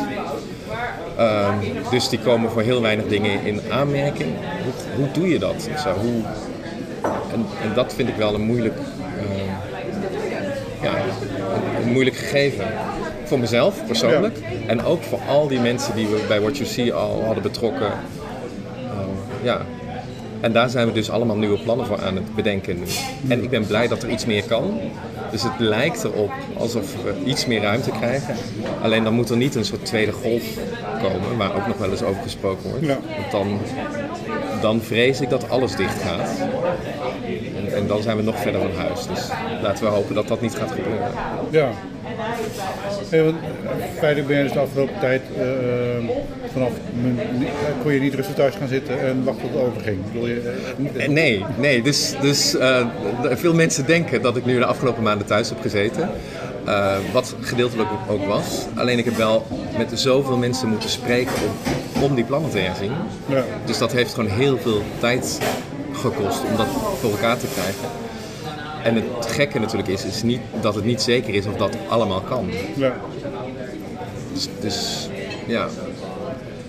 Ehm, 1.18 1.54
dus 1.92 2.10
die 2.10 2.20
komen 2.20 2.52
voor 2.52 2.62
heel 2.62 2.82
weinig 2.82 3.06
dingen 3.08 3.46
in 3.46 3.62
aanmerking. 3.72 4.30
Hoe, 4.64 4.74
hoe 4.96 5.08
doe 5.12 5.30
je 5.30 5.40
dat? 5.40 5.70
Zo, 5.84 5.90
hoe, 6.02 6.22
en, 7.34 7.46
en 7.64 7.74
dat 7.75 7.94
vind 7.94 8.10
ik 8.10 8.16
wel 8.16 8.34
een 8.34 8.42
moeilijk, 8.46 8.74
een, 11.86 11.92
moeilijk 11.92 12.15
gegeven. 12.15 12.65
Voor 13.24 13.39
mezelf 13.39 13.86
persoonlijk. 13.86 14.38
En 14.68 14.84
ook 14.84 15.04
voor 15.04 15.20
al 15.27 15.48
die 15.48 15.60
mensen 15.60 15.96
die 15.96 16.08
we 16.08 16.25
bij 16.27 16.42
What 16.42 16.58
You 16.58 16.70
See 16.70 16.94
al 16.94 17.24
hadden 17.24 17.44
betrokken. 17.44 17.92
Uh, 17.92 19.44
ja. 19.44 19.65
En 20.39 20.51
daar 20.51 20.70
zijn 20.70 20.88
we 20.88 20.94
dus 20.94 21.10
allemaal 21.10 21.36
nieuwe 21.36 21.58
plannen 21.58 21.86
voor 21.86 22.01
aan 22.01 22.15
het 22.15 22.36
bedenken 22.36 22.80
nu. 22.80 22.86
En 23.27 23.44
ik 23.44 23.50
ben 23.50 23.68
blij 23.68 23.88
dat 23.88 24.04
er 24.04 24.10
iets 24.10 24.25
meer 24.25 24.44
kan. 24.44 24.80
Dus 25.32 25.44
het 25.44 25.60
lijkt 25.60 26.04
erop 26.04 26.32
alsof 26.58 27.04
we 27.04 27.13
iets 27.25 27.46
meer 27.46 27.62
ruimte 27.62 27.92
krijgen. 27.92 28.36
Alleen 28.82 29.04
dan 29.04 29.13
moet 29.13 29.30
er 29.30 29.38
niet 29.38 29.56
een 29.56 29.65
soort 29.65 29.86
tweede 29.86 30.12
golf 30.12 30.44
komen, 31.01 31.38
waar 31.38 31.56
ook 31.56 31.68
nog 31.68 31.77
wel 31.77 31.92
eens 31.92 32.04
over 32.04 32.22
gesproken 32.22 32.70
wordt. 32.70 32.86
Ja. 32.86 32.98
Want 33.18 33.32
dan, 33.32 33.60
dan 34.62 34.82
vrees 34.82 35.22
ik 35.22 35.30
dat 35.30 35.50
alles 35.50 35.75
dicht 35.75 36.01
gaat. 36.01 36.30
En, 37.56 37.74
en 37.74 37.88
dan 37.88 38.02
zijn 38.02 38.18
we 38.18 38.24
nog 38.24 38.42
verder 38.42 38.62
van 38.62 38.76
huis. 38.76 39.08
Dus 39.08 39.28
laten 39.62 39.84
we 39.84 39.90
hopen 39.90 40.16
dat 40.16 40.28
dat 40.28 40.42
niet 40.42 40.56
gaat 40.56 40.72
gebeuren. 40.72 41.12
Ja. 41.50 41.70
Hey, 43.10 43.24
want 43.24 43.36
feitelijk 43.98 44.28
ben 44.28 44.38
je 44.38 44.44
dus 44.44 44.52
de 44.52 44.60
afgelopen 44.60 45.00
tijd 45.00 45.22
uh, 45.38 45.44
vanaf 46.52 46.72
uh, 47.40 47.48
kon 47.82 47.94
je 47.94 48.00
niet 48.00 48.14
rustig 48.14 48.36
thuis 48.36 48.56
gaan 48.56 48.68
zitten 48.68 49.00
en 49.00 49.24
wachten 49.24 49.52
tot 49.52 49.54
het 49.54 49.70
overging. 49.70 50.00
Je, 50.14 51.08
nee, 51.08 51.46
nee. 51.58 51.82
Dus, 51.82 52.14
dus 52.22 52.56
veel 53.22 53.54
mensen 53.54 53.86
denken 53.86 54.22
dat 54.22 54.38
ik 54.38 54.46
nu 54.46 54.58
de 54.58 54.66
afgelopen 54.66 55.04
maanden 55.04 55.28
thuis 55.28 55.50
heb 55.50 55.62
gezeten. 55.62 56.10
wat 57.14 57.36
gedeeltelijk 57.42 57.90
ook 58.10 58.26
was. 58.26 58.66
Alleen 58.76 58.98
ik 58.98 59.06
heb 59.06 59.16
wel 59.16 59.46
met 59.78 60.00
zoveel 60.00 60.38
mensen 60.38 60.70
moeten 60.70 60.90
spreken 60.90 61.34
om, 61.96 62.04
om 62.04 62.16
die 62.16 62.24
plannen 62.24 62.52
te 62.52 62.58
herzien. 62.60 62.92
Ja. 63.26 63.44
Dus 63.66 63.78
dat 63.78 63.92
heeft 63.92 64.14
gewoon 64.14 64.30
heel 64.30 64.58
veel 64.58 64.82
tijd 65.00 65.40
gekost 66.12 66.42
om 66.50 66.58
dat 66.58 66.68
voor 67.00 67.12
elkaar 67.12 67.38
te 67.38 67.48
krijgen. 67.54 67.90
En 68.84 68.96
het 68.96 69.26
gekke 69.26 69.60
natuurlijk 69.60 69.90
is, 69.90 70.06
is 70.06 70.24
niet, 70.24 70.42
dat 70.62 70.76
het 70.76 70.86
niet 70.86 71.02
zeker 71.02 71.34
is 71.34 71.46
of 71.46 71.56
dat 71.56 71.76
allemaal 71.88 72.22
kan. 72.22 72.50
Ja. 72.76 72.96
Dus, 74.34 74.50
dus 74.60 75.10
ja. 75.48 75.68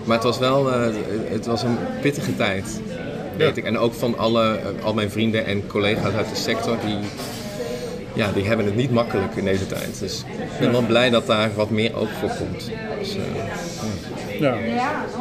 Maar 0.05 0.17
het 0.17 0.25
was 0.25 0.39
wel 0.39 0.69
uh, 0.69 0.95
het 1.29 1.47
was 1.47 1.63
een 1.63 1.77
pittige 2.01 2.37
tijd. 2.37 2.81
Weet 3.37 3.55
ja. 3.55 3.63
ik. 3.63 3.65
En 3.65 3.79
ook 3.79 3.95
van 3.95 4.19
alle, 4.19 4.61
al 4.83 4.95
mijn 4.95 5.11
vrienden 5.11 5.47
en 5.47 5.67
collega's 5.67 6.15
uit 6.15 6.29
de 6.29 6.37
sector, 6.37 6.77
die, 6.85 6.99
ja, 8.13 8.33
die 8.33 8.45
hebben 8.45 8.67
het 8.67 8.77
niet 8.77 8.91
makkelijk 8.91 9.37
in 9.37 9.45
deze 9.45 9.67
tijd. 9.67 9.99
Dus 9.99 10.25
ik 10.29 10.59
ben 10.61 10.73
wel 10.73 10.83
blij 10.87 11.11
dat 11.11 11.27
daar 11.27 11.51
wat 11.55 11.71
meer 11.71 11.97
ook 11.97 12.09
voor 12.21 12.31
komt. 12.39 12.71
Dus, 12.99 13.17
uh, 13.17 13.23
ja. 14.41 14.55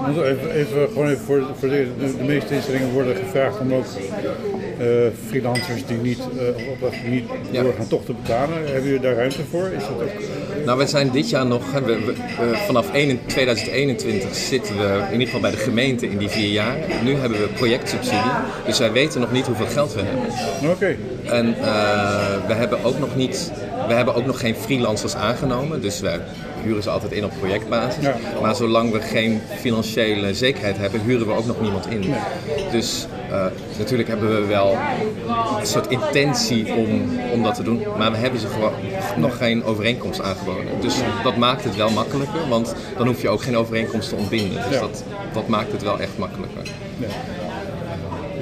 Even, 0.09 0.51
even, 0.51 0.87
gewoon 0.87 1.07
even 1.09 1.25
voor, 1.25 1.43
voor 1.59 1.69
de, 1.69 1.87
de, 1.99 2.17
de, 2.17 2.23
meeste 2.23 2.55
instellingen 2.55 2.89
worden 2.91 3.15
gevraagd 3.15 3.59
om 3.59 3.73
ook 3.73 3.85
uh, 4.81 4.85
freelancers 5.27 5.85
die 5.85 5.97
niet, 5.97 6.19
uh, 6.19 6.69
op 6.69 6.79
dat 6.81 6.93
niet 7.09 7.23
Ja. 7.51 7.61
doorgaan 7.63 7.87
toch 7.87 8.05
te 8.05 8.13
betalen. 8.13 8.57
Hebben 8.65 8.83
jullie 8.83 8.99
daar 8.99 9.15
ruimte 9.15 9.43
voor? 9.49 9.67
Is 9.77 9.81
dat 9.83 9.89
ook, 10.01 10.65
Nou, 10.65 10.77
we 10.77 10.87
zijn 10.87 11.11
dit 11.11 11.29
jaar 11.29 11.45
nog, 11.45 11.71
we, 11.71 11.81
we, 11.81 11.95
we- 12.05 12.57
vanaf 12.65 12.91
1 12.93 13.19
2021 13.25 14.35
zitten 14.35 14.77
we 14.77 14.97
in 15.05 15.11
ieder 15.11 15.25
geval 15.25 15.41
bij 15.41 15.51
de 15.51 15.57
gemeente 15.57 16.07
in 16.09 16.17
die 16.17 16.29
vier 16.29 16.49
jaar. 16.51 16.75
Nu 17.03 17.15
hebben 17.15 17.39
we 17.39 17.47
projectsubsidie, 17.47 18.31
dus 18.65 18.79
wij 18.79 18.91
weten 18.91 19.21
nog 19.21 19.31
niet 19.31 19.45
hoeveel 19.45 19.67
geld 19.67 19.93
we 19.93 20.01
hebben. 20.01 20.69
Oké, 20.71 20.95
En 21.23 21.55
eh, 21.61 22.47
we 22.47 22.53
hebben 22.53 22.83
ook 22.83 22.99
nog 22.99 23.15
niet, 23.15 23.51
we 23.87 23.93
hebben 23.93 24.15
ook 24.15 24.25
nog 24.25 24.39
geen 24.39 24.55
freelancers 24.55 25.15
aangenomen, 25.15 25.81
dus 25.81 25.99
wij 25.99 26.19
huren 26.65 26.83
ze 26.83 26.89
altijd 26.89 27.11
in 27.11 27.25
op 27.25 27.31
projectbasis. 27.39 28.03
Ja. 28.03 28.15
Maar 28.41 28.55
zolang 28.55 28.91
we 28.91 29.01
geen 29.01 29.41
financiële 29.59 30.33
zekerheid 30.33 30.77
hebben, 30.77 31.01
huren 31.01 31.27
we 31.27 31.33
ook 31.33 31.45
nog 31.45 31.61
niemand 31.61 31.87
in. 31.89 32.13
Dus 32.71 33.07
eh, 33.31 33.45
natuurlijk 33.77 34.09
hebben 34.09 34.41
we 34.41 34.45
wel 34.47 34.77
een 35.59 35.65
soort 35.67 35.87
intentie 35.87 36.73
om, 36.73 37.09
om 37.33 37.43
dat 37.43 37.55
te 37.55 37.63
doen, 37.63 37.81
maar 37.97 38.11
we 38.11 38.17
hebben 38.17 38.39
ze 38.39 38.47
gewoon 38.47 38.71
nog 39.17 39.37
geen 39.37 39.63
overeenkomst 39.63 40.21
aangeboden. 40.21 40.65
Dus 40.81 40.95
dat 41.23 41.37
maakt 41.37 41.63
het 41.63 41.75
wel 41.75 41.89
makkelijker, 41.89 42.47
want 42.49 42.75
dan 42.97 43.07
hoef 43.07 43.21
je 43.21 43.29
ook 43.29 43.41
geen 43.41 43.57
overeenkomst 43.57 44.09
te 44.09 44.15
ontbinden. 44.15 44.63
Dus 44.69 44.73
Ja. 44.73 44.79
dat, 44.79 45.03
dat 45.33 45.47
maakt 45.47 45.71
het 45.71 45.83
wel 45.83 45.99
echt 45.99 46.17
makkelijker. 46.17 46.61
Ja, 46.99 47.07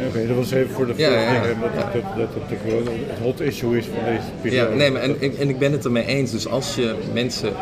oké, 0.10 0.28
dat 0.28 0.36
was 0.38 0.52
even 0.52 0.74
voor 0.74 0.86
de 0.88 0.94
Ja, 0.96 1.10
ja, 1.10 1.20
ja. 1.34 1.42
Dat, 1.42 1.94
dat, 1.94 2.04
dat, 2.18 2.30
het 2.50 2.60
het 3.08 3.20
hot 3.22 3.40
issue 3.42 3.78
is 3.78 3.86
van 3.86 4.04
deze 4.06 4.16
Ja, 4.16 4.42
periode. 4.42 4.76
nee, 4.76 4.92
maar 4.92 5.02
en, 5.02 5.18
en 5.40 5.50
ik 5.50 5.60
ben 5.60 5.72
het 5.72 5.86
ermee 5.86 6.06
eens. 6.06 6.32
Dus 6.32 6.48
als 6.48 6.76
je 6.76 6.96
mensen, 7.14 7.54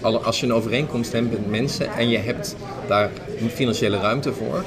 eh, 0.00 0.24
als 0.24 0.40
je 0.40 0.46
een 0.46 0.52
overeenkomst 0.52 1.12
hebt 1.12 1.30
met 1.30 1.50
mensen 1.50 1.92
en 1.92 2.08
je 2.08 2.18
hebt 2.18 2.56
daar 2.88 3.10
een 3.40 3.50
financiële 3.50 3.98
ruimte 3.98 4.32
voor, 4.32 4.64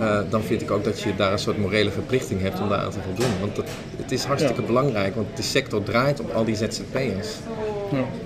eh, 0.00 0.18
dan 0.30 0.42
vind 0.42 0.62
ik 0.62 0.70
ook 0.70 0.84
dat 0.84 1.00
je 1.00 1.16
daar 1.16 1.32
een 1.32 1.38
soort 1.38 1.58
morele 1.58 1.90
verplichting 1.90 2.40
hebt 2.40 2.60
om 2.60 2.68
daar 2.68 2.78
aan 2.78 2.90
te 2.90 2.98
voldoen. 3.04 3.32
Want 3.40 3.56
dat, 3.56 3.64
het 3.96 4.12
is 4.12 4.24
hartstikke 4.24 4.60
Ja. 4.60 4.66
belangrijk, 4.66 5.14
want 5.14 5.36
de 5.36 5.42
sector 5.42 5.82
draait 5.82 6.20
op 6.20 6.30
al 6.34 6.44
die 6.44 6.56
ZZP'ers. 6.56 7.28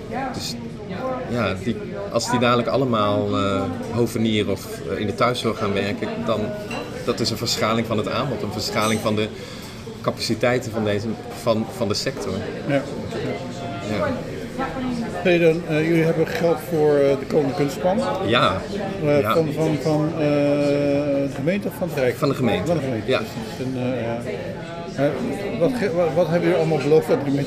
Ja. 0.09 0.31
Dus 0.33 0.55
ja, 1.29 1.53
die, 1.63 1.75
als 2.11 2.29
die 2.29 2.39
dadelijk 2.39 2.67
allemaal 2.67 3.37
eh 3.37 3.61
hovenier 3.91 4.49
of 4.49 4.67
in 4.97 5.07
de 5.07 5.15
thuiszorg 5.15 5.57
gaan 5.57 5.73
werken, 5.73 6.07
dan 6.25 6.39
dat 7.05 7.19
is 7.19 7.29
een 7.29 7.37
verschaling 7.37 7.87
van 7.87 7.97
het 7.97 8.09
aanbod, 8.09 8.41
een 8.41 8.51
verschaling 8.51 8.99
van 8.99 9.15
de 9.15 9.27
capaciteiten 10.01 10.71
van, 10.71 10.83
deze, 10.83 11.07
van, 11.41 11.65
van 11.77 11.87
de 11.87 11.93
sector. 11.93 12.33
Ja. 12.67 12.81
Ja, 13.89 14.07
Nee, 15.23 15.39
dan, 15.39 15.61
eh, 15.69 15.87
jullie 15.87 16.03
hebben 16.03 16.27
geld 16.27 16.57
voor 16.69 16.95
eh, 16.95 17.19
de 17.19 17.25
komende 17.27 17.55
kunstplan. 17.55 17.99
ja. 18.25 18.61
Eh, 19.05 19.21
Ja. 19.21 19.33
Van, 19.33 19.47
van, 19.53 19.77
van 19.81 20.09
de 20.17 21.27
gemeente 21.35 21.67
of 21.67 21.73
van 21.77 21.87
het 21.89 21.97
Rijk? 21.97 22.15
Van 22.15 22.29
de 22.29 22.35
gemeente. 22.35 22.67
Van 22.67 22.77
de 22.77 22.83
gemeente. 22.83 23.11
Ja. 23.11 23.19
Dus 23.19 23.27
een, 23.65 23.77
wat, 25.59 25.71
wat, 25.95 26.07
wat 26.15 26.27
hebben 26.27 26.41
jullie 26.49 26.57
allemaal 26.57 26.77
beloofd 26.77 27.07
dat 27.07 27.17
doen? 27.25 27.35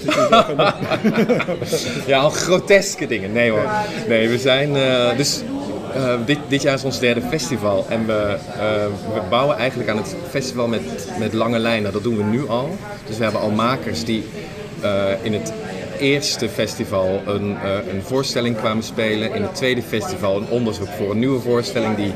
ja, 2.13 2.19
al 2.19 2.31
groteske 2.31 3.07
dingen. 3.07 3.33
Nee 3.33 3.51
hoor. 3.51 3.69
Nee, 4.09 4.29
we 4.29 4.39
zijn 4.39 4.73
dus. 5.17 5.43
dit, 6.25 6.39
dit 6.49 6.63
jaar 6.63 6.75
is 6.75 6.85
ons 6.85 6.99
derde 6.99 7.21
festival 7.21 7.87
en 7.89 8.07
we, 8.07 8.37
we 9.15 9.21
bouwen 9.31 9.57
eigenlijk 9.57 9.91
aan 9.91 9.97
het 9.97 10.17
festival 10.31 10.69
met, 10.69 10.81
met 11.19 11.33
lange 11.33 11.59
lijnen. 11.59 11.93
Dat 11.93 12.03
doen 12.03 12.17
we 12.17 12.23
nu 12.23 12.49
al. 12.49 12.77
Dus 13.07 13.17
we 13.17 13.23
hebben 13.23 13.41
al 13.43 13.51
makers 13.51 14.05
die 14.05 14.25
in 15.23 15.33
het 15.33 15.53
eerste 15.99 16.49
festival 16.49 17.23
een, 17.26 17.57
eh, 17.62 17.95
een 17.95 18.03
voorstelling 18.03 18.57
kwamen 18.57 18.83
spelen. 18.83 19.35
In 19.35 19.43
het 19.43 19.55
tweede 19.55 19.83
festival 19.83 20.37
een 20.37 20.49
onderzoek 20.49 20.88
voor 20.88 21.11
een 21.11 21.19
nieuwe 21.19 21.41
voorstelling 21.41 21.97
die 21.97 22.12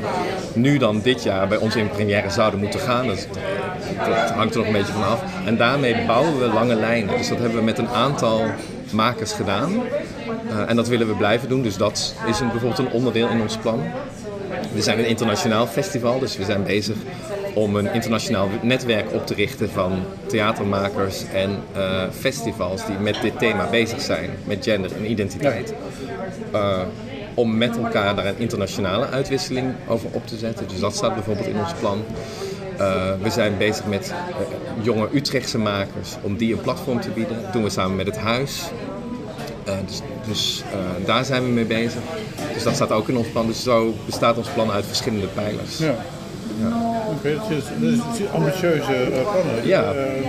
nu 0.55 0.79
dan 0.79 1.01
dit 1.01 1.23
jaar 1.23 1.49
bij 1.49 1.59
ons 1.59 1.77
in 1.77 1.89
première 1.89 2.31
zouden 2.31 2.61
moeten 2.61 2.81
gaan. 2.81 3.07
Dat, 3.07 3.29
dat 4.09 4.31
hangt 4.31 4.55
er 4.55 4.59
nog 4.59 4.67
een 4.67 4.73
beetje 4.73 4.93
van 4.93 5.05
af. 5.05 5.23
En 5.45 5.57
daarmee 5.57 6.07
bouwen 6.07 6.39
we 6.39 6.47
lange 6.47 6.75
lijnen. 6.75 7.17
Dus 7.17 7.29
dat 7.29 7.39
hebben 7.39 7.59
we 7.59 7.65
met 7.65 7.79
een 7.79 7.89
aantal 7.89 8.45
makers 8.93 9.33
gedaan. 9.33 9.83
Eh, 10.49 10.69
en 10.69 10.77
dat 10.77 10.89
willen 10.89 11.09
we 11.09 11.15
blijven 11.15 11.49
doen. 11.49 11.63
Dus 11.63 11.77
dat 11.77 12.15
is 12.27 12.41
een, 12.41 12.49
bijvoorbeeld 12.49 12.79
een 12.79 12.93
onderdeel 12.93 13.29
in 13.29 13.41
ons 13.41 13.57
plan. 13.57 13.83
We 14.75 14.83
zijn 14.83 14.99
een 14.99 15.07
internationaal 15.07 15.67
festival, 15.67 16.19
dus 16.19 16.37
we 16.37 16.45
zijn 16.45 16.63
bezig 16.63 16.97
om 17.55 17.77
een 17.77 17.93
internationaal 17.93 18.49
netwerk 18.63 19.13
op 19.13 19.27
te 19.27 19.35
richten 19.35 19.71
van 19.71 20.03
theatermakers 20.27 21.25
en 21.33 21.63
eh, 21.73 22.03
festivals 22.19 22.87
die 22.87 22.99
met 22.99 23.21
dit 23.23 23.39
thema 23.39 23.71
bezig 23.71 24.01
zijn, 24.01 24.31
met 24.45 24.65
gender 24.65 24.93
en 24.97 25.11
identiteit. 25.11 25.75
Eh, 26.53 26.81
om 27.35 27.59
met 27.59 27.77
elkaar 27.77 28.17
daar 28.17 28.27
een 28.27 28.39
internationale 28.39 29.07
uitwisseling 29.07 29.75
over 29.89 30.09
op 30.13 30.27
te 30.27 30.37
zetten. 30.37 30.69
Dus 30.69 30.81
dat 30.81 30.97
staat 30.97 31.15
bijvoorbeeld 31.15 31.47
in 31.47 31.59
ons 31.59 31.73
plan. 31.73 32.05
Eh, 32.79 33.13
we 33.23 33.31
zijn 33.31 33.59
bezig 33.59 33.87
met 33.87 34.13
jonge 34.81 35.09
Utrechtse 35.13 35.59
makers 35.59 36.17
om 36.23 36.37
die 36.37 36.53
een 36.53 36.61
platform 36.61 37.01
te 37.01 37.11
bieden. 37.11 37.43
Dat 37.43 37.53
doen 37.53 37.63
we 37.63 37.71
samen 37.71 37.97
met 37.97 38.07
het 38.07 38.19
Huis. 38.19 38.63
Dus 39.87 40.03
dus 40.27 40.63
daar 41.05 41.25
zijn 41.25 41.45
we 41.45 41.49
mee 41.49 41.65
bezig. 41.65 42.01
Dus 42.55 42.63
dat 42.63 42.75
staat 42.75 42.91
ook 42.91 43.09
in 43.09 43.17
ons 43.17 43.29
plan. 43.29 43.47
Dus 43.47 43.63
zo 43.63 43.95
bestaat 44.07 44.37
ons 44.37 44.49
plan 44.49 44.71
uit 44.71 44.87
verschillende 44.87 45.27
pijlers. 45.27 45.79
Ja. 45.79 45.95
Oké, 47.17 47.35
dat 47.35 47.51
is, 47.51 47.65
dat 47.81 48.19
is 48.19 48.29
ambitieuze 48.33 48.93
eh, 48.93 49.31
plannen. 49.33 49.67
Ja. 49.67 49.93
Eh, 49.93 50.27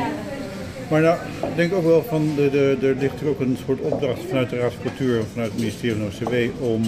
maar 0.90 1.02
nou, 1.02 1.18
ik 1.50 1.56
denk 1.56 1.74
ook 1.74 1.84
wel 1.84 2.04
van, 2.08 2.34
de, 2.36 2.50
de, 2.50 2.88
er 2.88 2.96
ligt 2.96 3.12
natuurlijk 3.14 3.42
ook 3.42 3.48
een 3.48 3.58
soort 3.66 3.82
opdracht 3.82 4.20
vanuit 4.28 4.50
de 4.50 4.58
Raad 4.58 4.74
van 4.74 4.82
Cultuur 4.82 5.20
en 5.20 5.26
vanuit 5.32 5.52
het 5.52 5.60
ministerie 5.60 5.96
van 5.96 6.06
OCW 6.06 6.64
om 6.64 6.84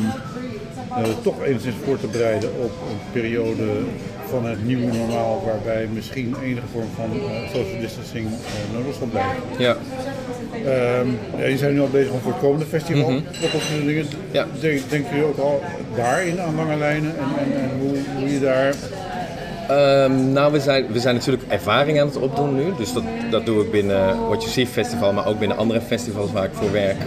eh, 0.90 1.04
toch 1.22 1.44
enigszins 1.44 1.76
voor 1.86 2.00
te 2.00 2.08
bereiden 2.08 2.50
op 2.50 2.72
een 2.90 3.12
periode 3.12 3.66
van 4.30 4.46
het 4.46 4.66
nieuwe 4.66 4.98
normaal 4.98 5.44
waarbij 5.46 5.88
misschien 5.94 6.36
enige 6.44 6.68
vorm 6.72 6.90
van 6.96 7.10
social 7.54 7.80
distancing 7.82 8.28
nodig 8.74 8.96
zal 8.96 9.08
blijven. 9.08 9.42
Ja. 9.58 9.78
Ehm 10.66 11.08
ja, 11.38 11.46
je 11.46 11.58
zijn 11.58 11.74
nu 11.74 11.82
al 11.82 11.90
bezig 11.90 12.12
voor 12.22 12.32
het 12.32 12.42
komende 12.42 12.66
festival. 12.66 13.12
Mhm. 13.12 13.24
Dat 13.42 13.50
soort 13.50 13.86
dingen. 13.86 14.06
Ja. 14.32 14.48
Denk, 14.60 14.90
denken 14.90 15.10
jullie 15.16 15.26
ook 15.26 15.38
al 15.38 15.62
daarin 15.96 16.42
aan 16.42 16.56
lange 16.56 16.76
lijnen 16.76 17.18
en, 17.18 17.46
en, 17.46 17.62
en 17.62 17.70
hoe, 17.80 17.98
hoe 18.20 18.34
je 18.34 18.40
daar... 18.40 18.76
Ehm, 19.68 20.32
nou, 20.32 20.52
we 20.52 20.60
zijn, 20.60 20.88
we 20.92 21.00
zijn 21.00 21.16
natuurlijk 21.16 21.44
ervaring 21.48 22.00
aan 22.02 22.08
het 22.08 22.18
opdoen 22.18 22.56
nu. 22.56 22.74
Dus 22.78 22.94
dat, 22.94 23.04
dat 23.32 23.46
doe 23.46 23.64
ik 23.64 23.72
binnen 23.72 24.28
What 24.28 24.42
You 24.42 24.52
See 24.52 24.68
Festival, 24.68 25.14
maar 25.14 25.28
ook 25.28 25.40
binnen 25.40 25.58
andere 25.58 25.82
festivals 25.82 26.32
waar 26.32 26.44
ik 26.44 26.54
voor 26.54 26.72
werk. 26.72 26.98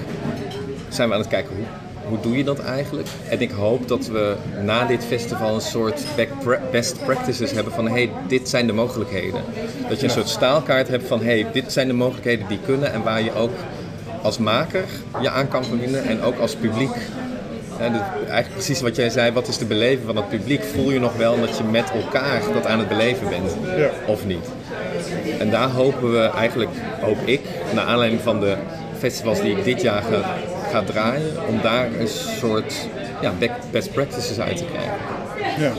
Zijn 0.89 1.09
we 1.09 1.15
aan 1.15 1.21
het 1.21 1.29
kijken 1.29 1.57
hoe, 1.57 1.65
hoe 2.09 2.21
doe 2.21 2.37
je 2.37 2.45
dat 2.45 2.59
eigenlijk? 2.59 3.09
En 3.29 3.41
ik 3.41 3.51
hoop 3.51 3.89
dat 3.89 4.07
we 4.07 4.35
na 4.65 4.87
dit 4.87 5.05
festival 5.05 5.55
een 5.55 5.61
soort 5.61 6.05
best 6.71 7.05
practices 7.05 7.53
hebben 7.53 7.73
van 7.73 7.89
hey, 7.89 8.11
dit 8.29 8.49
zijn 8.49 8.67
de 8.67 8.73
mogelijkheden. 8.73 9.41
Dat 9.89 10.01
je 10.01 10.07
een 10.07 10.13
soort 10.13 10.29
staalkaart 10.29 10.89
hebt 10.89 11.07
van 11.07 11.23
hey, 11.23 11.47
dit 11.53 11.73
zijn 11.73 11.87
de 11.87 11.95
mogelijkheden 11.95 12.49
die 12.49 12.59
kunnen 12.65 12.93
en 12.93 13.03
waar 13.03 13.23
je 13.23 13.35
ook 13.35 13.55
als 14.23 14.39
maker 14.39 14.85
je 15.21 15.31
aan 15.31 15.49
kan 15.49 15.65
verbinden 15.65 16.05
en 16.05 16.23
ook 16.23 16.39
als 16.39 16.55
publiek. 16.55 16.91
En 17.79 17.93
eigenlijk 18.19 18.53
precies 18.53 18.81
wat 18.81 18.97
jij 18.97 19.11
zei, 19.11 19.33
wat 19.33 19.49
is 19.49 19.59
de 19.59 19.65
beleving 19.65 20.07
van 20.07 20.17
het 20.17 20.29
publiek? 20.29 20.63
Voel 20.63 20.91
je 20.91 20.99
nog 20.99 21.17
wel 21.17 21.41
dat 21.41 21.57
je 21.57 21.65
met 21.65 21.91
elkaar 21.91 22.43
dat 22.53 22.67
aan 22.67 22.79
het 22.79 22.89
beleven 22.89 23.29
bent? 23.29 23.57
Ja. 23.77 23.91
Of 24.07 24.27
niet? 24.27 24.49
En 25.39 25.51
daar 25.51 25.69
hopen 25.69 26.13
we 26.13 26.21
eigenlijk, 26.21 26.71
hoop 27.01 27.19
ik, 27.25 27.41
naar 27.75 27.85
aanleiding 27.85 28.21
van 28.23 28.41
de 28.41 28.57
festivals 28.99 29.41
die 29.41 29.57
ik 29.57 29.65
dit 29.65 29.83
jaar 29.83 30.03
ga, 30.03 30.37
ga 30.71 30.83
draaien, 30.83 31.47
om 31.49 31.61
daar 31.63 31.89
een 31.99 32.09
soort 32.39 32.89
ja, 33.21 33.33
best 33.71 33.93
practices 33.93 34.41
uit 34.41 34.57
te 34.57 34.65
krijgen. 34.65 34.95
Ja. 35.59 35.73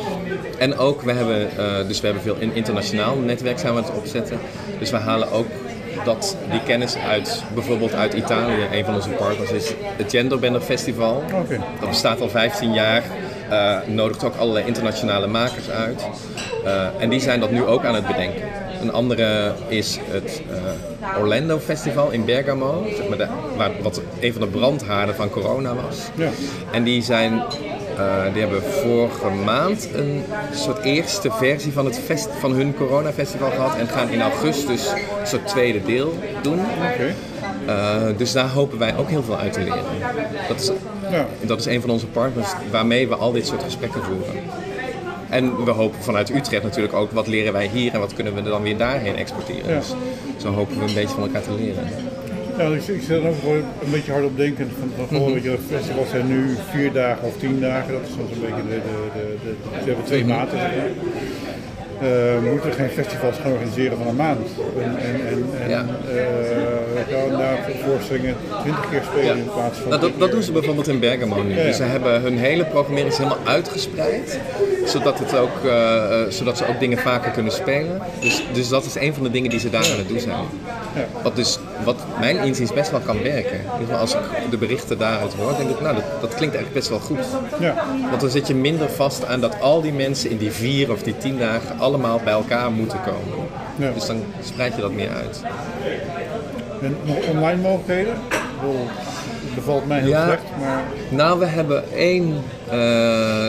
En 0.57 0.77
ook, 0.77 1.01
we 1.01 1.11
hebben, 1.11 1.57
eh, 1.57 1.87
dus 1.87 1.99
we 1.99 2.05
hebben 2.05 2.23
veel 2.23 2.35
in 2.39 2.53
internationaal 2.53 3.15
netwerk 3.15 3.59
zijn 3.59 3.73
we 3.73 3.79
aan 3.79 3.85
het 3.85 3.95
opzetten. 3.95 4.39
Dus 4.79 4.91
we 4.91 4.97
halen 4.97 5.31
ook 5.31 5.47
dat, 6.07 6.37
die 6.51 6.63
kennis 6.63 6.95
uit, 6.95 7.43
bijvoorbeeld 7.53 7.93
uit 7.93 8.13
Italië. 8.13 8.67
Een 8.71 8.85
van 8.85 8.95
onze 8.95 9.09
partners 9.09 9.51
is 9.51 9.73
het 9.97 10.11
Genderbender 10.11 10.61
Festival. 10.61 11.23
Dat 11.79 11.89
bestaat 11.89 12.21
al 12.21 12.29
15 12.29 12.73
jaar, 12.73 13.03
eh, 13.49 13.77
nodigt 13.87 14.23
ook 14.23 14.35
allerlei 14.35 14.65
internationale 14.65 15.27
makers 15.27 15.69
uit. 15.69 16.05
Eh, 16.65 16.87
en 16.99 17.09
die 17.09 17.19
zijn 17.19 17.39
dat 17.39 17.51
nu 17.51 17.63
ook 17.65 17.85
aan 17.85 17.95
het 17.95 18.07
bedenken. 18.07 18.41
Een 18.81 18.91
andere 18.91 19.53
is 19.67 19.99
het 20.09 20.41
eh, 20.51 21.19
Orlando 21.19 21.59
Festival 21.59 22.11
in 22.11 22.25
Bergamo, 22.25 22.85
zeg 22.95 23.07
maar 23.07 23.17
de, 23.17 23.27
waar, 23.57 23.71
wat 23.81 24.01
een 24.19 24.31
van 24.31 24.41
de 24.41 24.47
brandhaarden 24.47 25.15
van 25.15 25.29
corona 25.29 25.73
was. 25.73 25.97
Ja. 26.15 26.29
En 26.71 26.83
die 26.83 27.01
zijn, 27.03 27.43
eh, 27.97 28.33
die 28.33 28.41
hebben 28.41 28.63
vorige 28.63 29.29
maand 29.29 29.89
een 29.93 30.23
soort 30.53 30.83
eerste 30.83 31.31
versie 31.31 31.71
van, 31.71 31.85
het 31.85 31.99
fest, 32.05 32.29
van 32.39 32.51
hun 32.51 32.75
corona-festival 32.75 33.49
gehad. 33.51 33.75
En 33.75 33.87
gaan 33.87 34.09
in 34.09 34.21
augustus 34.21 34.91
een 34.91 35.27
soort 35.27 35.47
tweede 35.47 35.83
deel 35.85 36.13
doen. 36.41 36.59
Eh, 37.67 38.01
dus 38.17 38.31
daar 38.31 38.49
hopen 38.49 38.77
wij 38.77 38.97
ook 38.97 39.09
heel 39.09 39.23
veel 39.23 39.37
uit 39.37 39.53
te 39.53 39.59
leren. 39.59 39.83
Dat 40.47 40.59
is, 40.59 40.71
Ja. 41.11 41.25
dat 41.41 41.59
is 41.59 41.65
een 41.65 41.81
van 41.81 41.89
onze 41.89 42.07
partners 42.07 42.47
waarmee 42.71 43.07
we 43.07 43.15
al 43.15 43.31
dit 43.31 43.47
soort 43.47 43.63
gesprekken 43.63 44.01
voeren. 44.03 44.43
En 45.29 45.65
we 45.65 45.71
hopen 45.71 46.03
vanuit 46.03 46.29
Utrecht 46.29 46.63
natuurlijk 46.63 46.93
ook 46.93 47.11
wat 47.11 47.27
leren 47.27 47.53
wij 47.53 47.67
hier 47.73 47.93
en 47.93 47.99
wat 47.99 48.13
kunnen 48.13 48.33
we 48.35 48.41
dan 48.41 48.61
weer 48.61 48.77
daarheen 48.77 49.15
exporteren. 49.15 49.69
Ja. 49.69 49.79
Dus 49.79 49.93
zo 50.37 50.51
hopen 50.53 50.77
we 50.79 50.85
een 50.85 50.93
beetje 50.93 51.15
van 51.15 51.23
elkaar 51.23 51.41
te 51.41 51.51
leren. 51.51 51.87
Ja, 52.57 52.63
ik, 52.63 52.87
ik 52.87 53.01
zit 53.01 53.09
er 53.09 53.27
ook 53.27 53.39
gewoon 53.39 53.57
een 53.83 53.91
beetje 53.91 54.11
hard 54.11 54.23
op 54.25 54.37
denken. 54.37 54.71
Van, 54.79 55.07
van, 55.19 55.33
weet 55.33 55.43
je, 55.43 55.49
de 55.49 55.57
festivals 55.75 56.09
zijn 56.09 56.27
nu 56.27 56.55
vier 56.71 56.91
dagen 56.91 57.23
of 57.27 57.37
tien 57.37 57.59
dagen. 57.59 57.91
Dat 57.93 58.01
is 58.07 58.13
soms 58.15 58.31
een 58.31 58.39
beetje 58.41 58.63
de, 58.69 58.75
de, 58.87 59.37
de, 59.43 59.55
de, 59.61 59.79
ze 59.81 59.85
hebben 59.87 60.05
twee 60.05 60.25
maten. 60.25 60.57
Zeg 60.59 60.69
maar. 60.69 60.85
Eh, 62.01 62.07
we 62.43 62.49
moeten 62.51 62.71
geen 62.73 62.89
festivals 62.89 63.37
gaan 63.37 63.51
organiseren 63.51 63.97
van 63.97 64.07
een 64.07 64.15
maand. 64.15 64.47
En, 64.83 64.97
en, 64.97 65.15
en, 65.27 65.45
en 65.63 65.69
Ja. 65.69 65.79
eh, 65.79 66.15
we 66.95 67.01
gaan 67.11 67.37
daar 67.39 67.57
voorstellingen 67.85 68.35
twintig 68.61 68.89
keer 68.89 69.01
spelen 69.11 69.25
Ja. 69.25 69.33
in 69.43 69.49
plaats 69.53 69.77
van. 69.79 69.89
Nou, 69.89 70.01
dat, 70.01 70.11
dat 70.17 70.31
doen 70.31 70.41
ze 70.43 70.51
bijvoorbeeld 70.51 70.87
in 70.87 70.99
Bergamo 70.99 71.43
nu. 71.43 71.55
Ja. 71.55 71.63
Dus 71.63 71.75
ze 71.77 71.83
hebben 71.83 72.21
hun 72.21 72.37
hele 72.37 72.65
programmering 72.65 73.15
helemaal 73.15 73.37
uitgespreid, 73.45 74.39
zodat, 74.87 75.19
het 75.19 75.35
ook, 75.37 75.65
eh, 75.65 76.21
eh, 76.21 76.29
zodat 76.31 76.57
ze 76.57 76.67
ook 76.67 76.79
dingen 76.79 76.97
vaker 76.97 77.31
kunnen 77.31 77.51
spelen. 77.51 78.01
Dus, 78.21 78.43
dus 78.53 78.67
dat 78.69 78.85
is 78.85 78.95
een 78.95 79.13
van 79.13 79.23
de 79.23 79.31
dingen 79.31 79.49
die 79.49 79.59
ze 79.59 79.69
daar 79.69 79.83
aan 79.91 79.97
het 79.97 80.07
doen 80.07 80.19
zijn. 80.19 80.35
Wat, 81.23 81.35
dus, 81.35 81.59
wat 81.83 81.95
mijn 82.19 82.37
inziens 82.37 82.73
best 82.73 82.91
wel 82.91 82.99
kan 82.99 83.23
werken. 83.23 83.59
Als 83.99 84.13
ik 84.13 84.19
de 84.49 84.57
berichten 84.57 84.97
daaruit 84.97 85.33
hoor, 85.33 85.57
denk 85.57 85.69
ik, 85.69 85.81
nou, 85.81 85.95
dat, 85.95 86.03
dat 86.21 86.35
klinkt 86.35 86.55
eigenlijk 86.55 86.73
best 86.73 86.89
wel 86.89 86.99
goed. 86.99 87.25
Ja, 87.59 87.85
Want 88.09 88.21
dan 88.21 88.29
zit 88.29 88.47
je 88.47 88.55
minder 88.55 88.89
vast 88.89 89.25
aan 89.25 89.39
dat 89.39 89.61
al 89.61 89.81
die 89.81 89.93
mensen 89.93 90.29
in 90.29 90.37
die 90.37 90.51
vier 90.51 90.91
of 90.91 91.01
die 91.03 91.17
tien 91.17 91.37
dagen 91.37 91.79
allemaal 91.79 92.21
bij 92.23 92.33
elkaar 92.33 92.71
moeten 92.71 92.99
komen. 93.01 93.47
Ja. 93.75 93.91
Dus 93.91 94.05
dan 94.05 94.23
spreid 94.43 94.75
je 94.75 94.81
dat 94.81 94.91
meer 94.91 95.09
uit. 95.09 95.41
en 96.81 96.97
nog 97.03 97.17
online 97.29 97.61
mogelijkheden. 97.61 98.13
Het 99.45 99.55
bevalt 99.55 99.87
mij 99.87 99.99
heel 99.99 100.09
Ja. 100.09 100.25
slecht, 100.25 100.43
maar 100.59 100.81
Nou, 101.09 101.39
we 101.39 101.45
hebben 101.45 101.83
één 101.93 102.43
eh, 102.69 103.47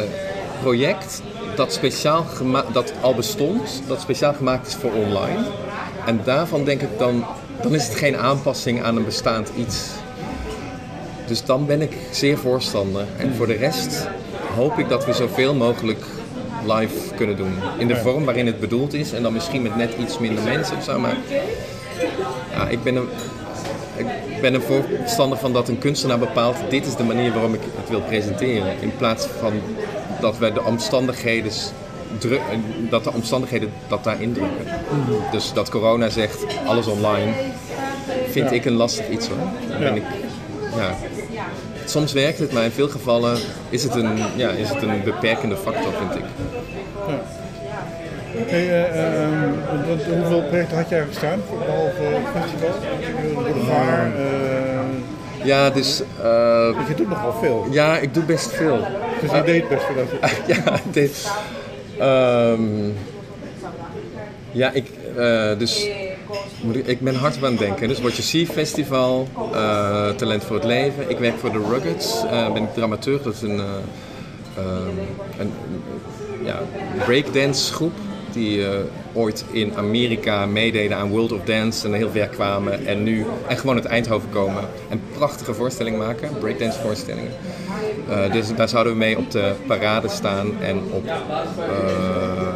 project 0.60 1.22
dat, 1.56 1.72
speciaal 1.72 2.22
gema- 2.22 2.64
dat 2.72 2.92
al 3.00 3.14
bestond, 3.14 3.82
dat 3.86 4.00
speciaal 4.00 4.34
gemaakt 4.34 4.66
is 4.66 4.74
voor 4.74 4.92
online. 4.92 5.44
En 6.06 6.20
daarvan 6.24 6.64
denk 6.64 6.80
ik 6.80 6.98
dan, 6.98 7.24
dan 7.62 7.74
is 7.74 7.86
het 7.86 7.94
geen 7.94 8.16
aanpassing 8.16 8.82
aan 8.82 8.96
een 8.96 9.04
bestaand 9.04 9.50
iets. 9.56 9.86
Dus 11.26 11.44
dan 11.44 11.66
ben 11.66 11.82
ik 11.82 11.96
zeer 12.10 12.38
voorstander. 12.38 13.04
En 13.16 13.34
voor 13.34 13.46
de 13.46 13.54
rest 13.56 14.08
hoop 14.54 14.78
ik 14.78 14.88
dat 14.88 15.04
we 15.06 15.12
zoveel 15.12 15.54
mogelijk 15.54 16.04
live 16.66 17.14
kunnen 17.14 17.36
doen. 17.36 17.52
In 17.78 17.88
de 17.88 17.96
vorm 17.96 18.24
waarin 18.24 18.46
het 18.46 18.60
bedoeld 18.60 18.94
is 18.94 19.12
en 19.12 19.22
dan 19.22 19.32
misschien 19.32 19.62
met 19.62 19.76
net 19.76 19.94
iets 19.98 20.18
minder 20.18 20.44
mensen 20.44 20.76
of 20.76 20.84
zo. 20.84 20.98
Maar 20.98 21.16
ja, 22.52 22.68
ik 22.68 22.82
ben 22.82 22.96
een, 22.96 23.08
ik 24.38 24.44
ben 24.44 24.54
een 24.54 24.62
voorstander 24.62 25.38
van 25.38 25.52
dat 25.52 25.68
een 25.68 25.78
kunstenaar 25.78 26.18
bepaalt, 26.18 26.56
dit 26.68 26.86
is 26.86 26.96
de 26.96 27.02
manier 27.02 27.32
waarop 27.32 27.54
ik 27.54 27.60
het 27.80 27.88
wil 27.88 28.00
presenteren. 28.00 28.72
In 28.80 28.96
plaats 28.96 29.26
van 29.40 29.52
dat 30.20 30.38
wij 30.38 30.52
de 30.52 30.62
omstandigheden, 30.62 31.52
dru- 32.18 32.40
dat 32.90 33.04
de 33.04 33.12
omstandigheden 33.12 33.72
dat 33.88 34.04
daar 34.04 34.22
indrukken. 34.22 34.66
Dus 35.32 35.52
dat 35.52 35.70
corona 35.70 36.08
zegt, 36.08 36.44
alles 36.66 36.86
online, 36.86 37.32
vind 38.30 38.50
Ja. 38.50 38.54
ik 38.56 38.64
een 38.64 38.72
lastig 38.72 39.08
iets 39.08 39.28
hoor. 39.28 39.36
Dan 39.68 39.78
ben 39.78 39.88
Ja. 39.88 39.94
ik, 39.94 40.02
ja. 40.76 40.96
Soms 41.84 42.12
werkt 42.12 42.38
het, 42.38 42.52
maar 42.52 42.64
in 42.64 42.70
veel 42.70 42.88
gevallen 42.88 43.38
is 43.68 43.82
het 43.82 43.94
een, 43.94 44.18
ja, 44.36 44.50
is 44.50 44.68
het 44.68 44.82
een 44.82 45.02
beperkende 45.04 45.56
factor, 45.56 45.92
vind 45.98 46.14
ik. 46.14 46.24
Hey, 48.46 48.68
eh, 48.68 49.22
ehm, 49.22 49.50
wat- 49.88 50.04
hoeveel 50.16 50.42
projecten 50.42 50.76
had 50.76 50.88
je 50.88 50.94
eigenlijk 50.94 51.12
staan, 51.24 51.40
behalve 51.66 52.02
het 52.02 52.42
festival? 52.42 52.70
Boulevard, 53.34 54.14
eh, 54.16 55.46
Ja, 55.46 55.70
dus 55.70 56.00
eh, 56.22 56.70
je 56.88 56.94
doet 56.96 57.08
nogal 57.08 57.32
veel. 57.32 57.66
ja, 57.70 57.98
ik 57.98 58.14
doe 58.14 58.22
best 58.24 58.50
veel. 58.52 58.78
Dus 59.20 59.30
je 59.30 59.42
deed 59.42 59.68
best 59.68 59.82
je... 59.88 60.06
ja, 60.54 60.80
dit. 60.90 61.30
ehm, 61.98 62.88
ja, 64.52 64.70
ik, 64.72 64.86
eh, 65.16 65.58
dus 65.58 65.88
moet 66.62 66.76
ik, 66.76 66.86
ik 66.86 67.00
ben 67.00 67.14
hard 67.14 67.36
aan 67.44 67.50
het 67.50 67.58
denken. 67.58 67.88
Dus 67.88 67.98
What 68.00 68.12
You 68.16 68.22
See 68.22 68.46
Festival, 68.46 69.28
eh, 69.52 70.08
Talent 70.10 70.44
voor 70.44 70.56
het 70.56 70.64
Leven. 70.64 71.10
Ik 71.10 71.18
werk 71.18 71.38
voor 71.38 71.52
de 71.52 71.64
Ruggets, 71.70 72.24
eh, 72.30 72.52
ben 72.52 72.62
ik 72.62 72.74
dramaturg. 72.74 73.22
Dat 73.22 73.34
is 73.34 73.42
een, 73.42 73.58
eh, 73.58 73.64
ehm, 74.56 74.98
een 75.38 75.52
ja, 76.44 76.58
breakdance 77.04 77.72
groep 77.72 77.92
die 78.32 78.66
eh, 78.66 78.78
ooit 79.12 79.44
in 79.50 79.76
Amerika 79.76 80.46
meededen 80.46 80.96
aan 80.96 81.08
World 81.08 81.32
of 81.32 81.44
Dance 81.44 81.86
en 81.86 81.92
heel 81.92 82.10
ver 82.10 82.28
kwamen 82.28 82.86
en 82.86 83.02
nu 83.02 83.26
en 83.48 83.56
gewoon 83.56 83.74
uit 83.74 83.84
Eindhoven 83.84 84.30
komen 84.30 84.64
en 84.88 85.00
prachtige 85.12 85.54
voorstellingen 85.54 85.98
maken, 85.98 86.38
breakdance 86.38 86.80
voorstellingen. 86.80 87.32
Eh, 88.08 88.32
dus 88.32 88.54
daar 88.54 88.68
zouden 88.68 88.92
we 88.92 88.98
mee 88.98 89.18
op 89.18 89.30
de 89.30 89.52
parade 89.66 90.08
staan 90.08 90.60
en 90.60 90.80
op 90.90 91.06
eh, 91.06 92.54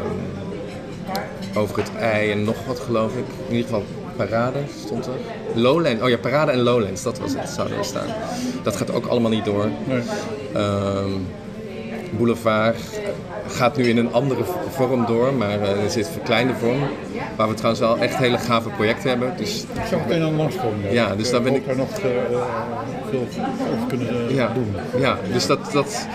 over 1.55 1.77
het 1.79 1.91
ei 1.99 2.31
en 2.31 2.45
nog 2.45 2.67
wat 2.67 2.81
geloof 2.81 3.17
ik. 3.17 3.25
In 3.49 3.55
ieder 3.55 3.71
geval 3.71 3.85
parade 4.17 4.59
stond 4.85 5.07
er. 5.07 5.13
Lowlands, 5.55 6.03
oh 6.03 6.09
ja, 6.09 6.19
parade 6.19 6.53
en 6.53 6.61
Lowlands, 6.61 7.03
dat 7.03 7.19
was 7.19 7.35
het, 7.35 7.49
zouden 7.49 7.79
er 7.79 7.85
staan. 7.85 8.09
Dat 8.63 8.77
gaat 8.77 8.93
ook 8.93 9.07
allemaal 9.07 9.31
niet 9.31 9.45
door. 9.45 9.69
Nee. 9.87 10.03
Ehm, 10.55 11.11
Boulevard 12.17 12.77
gaat 13.49 13.77
nu 13.77 13.85
in 13.89 13.97
een 13.97 14.13
andere 14.13 14.43
vorm 14.71 15.07
door, 15.07 15.35
maar 15.35 15.61
eh, 15.61 15.83
er 15.85 15.91
zit 15.91 16.07
een 16.07 16.13
verkleinde 16.13 16.55
vorm. 16.55 16.79
Waar 17.37 17.49
we 17.49 17.55
trouwens 17.55 17.81
wel 17.81 17.99
echt 17.99 18.17
hele 18.17 18.39
gave 18.39 18.69
projecten 18.69 19.09
hebben. 19.09 19.33
Dus 19.37 19.63
Ik 19.63 19.69
zag 19.91 20.01
het 20.03 20.11
een 20.11 20.23
en 20.23 20.37
langskomen. 20.37 20.93
Ja, 20.93 21.15
dus 21.17 21.31
daar 21.31 21.43
ben 21.43 21.55
ik- 21.55 21.67
daar 21.67 21.77
nog 21.77 21.91
eh, 21.91 21.99
veel 23.11 23.27
over 23.75 23.87
kunnen 23.89 24.29
eh, 24.29 24.35
ja, 24.35 24.53
doen. 24.55 24.75
ja 25.01 25.19
dus 25.33 25.47
dat, 25.47 25.73
dat. 25.73 26.07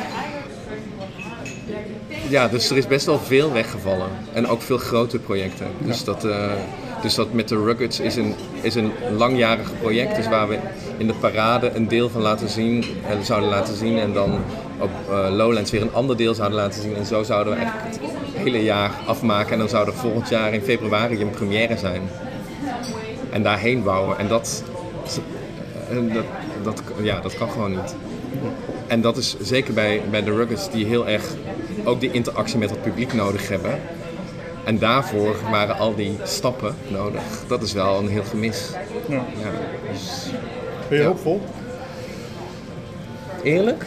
Ja, 2.29 2.47
dus 2.47 2.69
er 2.69 2.77
is 2.77 2.87
best 2.87 3.05
wel 3.05 3.19
veel 3.19 3.51
weggevallen. 3.53 4.07
En 4.33 4.47
ook 4.47 4.61
veel 4.61 4.77
grote 4.77 5.19
projecten. 5.19 5.67
Dus, 5.79 6.03
dat, 6.03 6.27
dus 7.01 7.15
dat 7.15 7.33
met 7.33 7.47
de 7.47 7.55
Ruggets 7.63 7.99
is 7.99 8.15
een, 8.15 8.33
is 8.61 8.75
een 8.75 8.91
langjarig 9.17 9.71
project. 9.81 10.15
Dus 10.15 10.27
waar 10.27 10.47
we 10.47 10.57
in 10.97 11.07
de 11.07 11.13
parade 11.13 11.71
een 11.73 11.87
deel 11.87 12.09
van 12.09 12.21
laten 12.21 12.49
zien, 12.49 12.85
en 13.09 13.25
zouden 13.25 13.49
laten 13.49 13.75
zien. 13.75 13.97
En 13.99 14.13
dan 14.13 14.39
op 14.79 14.89
eh, 15.09 15.27
Lowlands 15.35 15.71
weer 15.71 15.81
een 15.81 15.93
ander 15.93 16.17
deel 16.17 16.33
zouden 16.33 16.57
laten 16.57 16.81
zien. 16.81 16.95
En 16.95 17.05
zo 17.05 17.23
zouden 17.23 17.53
we 17.53 17.59
eigenlijk 17.59 17.95
het 17.95 17.99
hele 18.43 18.63
jaar 18.63 18.91
afmaken. 19.05 19.51
En 19.51 19.59
dan 19.59 19.69
zou 19.69 19.87
er 19.87 19.93
volgend 19.93 20.29
jaar 20.29 20.53
in 20.53 20.61
februari 20.61 21.21
een 21.21 21.29
première 21.29 21.77
zijn. 21.77 22.01
En 23.29 23.43
daarheen 23.43 23.83
bouwen. 23.83 24.17
En 24.17 24.27
dat, 24.27 24.63
dat, 26.13 26.23
dat, 26.63 26.81
ja, 27.01 27.19
dat 27.19 27.37
kan 27.37 27.49
gewoon 27.49 27.71
niet. 27.71 27.95
En 28.87 29.01
dat 29.01 29.17
is 29.17 29.35
zeker 29.39 29.73
bij, 29.73 30.01
bij 30.09 30.23
de 30.23 30.31
Ruggers 30.35 30.69
die 30.69 30.85
heel 30.85 31.07
erg 31.07 31.23
ook 31.83 31.99
die 31.99 32.11
interactie 32.11 32.57
met 32.57 32.69
het 32.69 32.81
publiek 32.81 33.13
nodig 33.13 33.49
hebben. 33.49 33.79
En 34.63 34.79
daarvoor 34.79 35.35
waren 35.51 35.77
al 35.77 35.95
die 35.95 36.17
stappen 36.23 36.75
nodig. 36.87 37.21
Dat 37.47 37.61
is 37.61 37.73
wel 37.73 37.99
een 37.99 38.07
heel 38.07 38.23
gemis. 38.23 38.69
Ja. 39.07 39.15
Ja, 39.15 39.51
dus 39.91 40.25
Ben 40.89 40.97
je 40.97 41.03
Ja. 41.03 41.09
hoopvol? 41.09 41.41
eerlijk? 43.43 43.85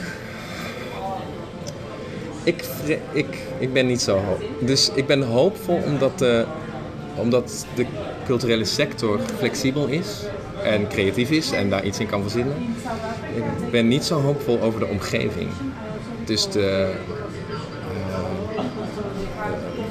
Ik, 2.45 2.65
ik, 3.13 3.39
ik 3.59 3.73
ben 3.73 3.87
niet 3.87 4.01
zo 4.01 4.17
hoop. 4.17 4.43
Dus 4.61 4.91
ik 4.95 5.07
ben 5.07 5.23
hoopvol 5.23 5.83
omdat 5.85 6.19
de, 6.19 6.45
omdat 7.17 7.67
de 7.75 7.87
culturele 8.27 8.65
sector 8.65 9.21
flexibel 9.37 9.87
is. 9.87 10.23
en 10.65 10.89
creatief 10.89 11.31
is 11.31 11.51
en 11.51 11.71
daar 11.71 11.85
iets 11.85 11.99
in 11.99 12.07
kan 12.07 12.23
verzinnen. 12.23 12.57
Ik 13.35 13.71
ben 13.71 13.89
niet 13.89 14.05
zo 14.05 14.21
hoopvol 14.21 14.61
over 14.61 14.81
de 14.81 14.87
omgeving. 14.87 15.49
Dus 16.25 16.51
de, 16.51 16.93
eh, 18.55 18.63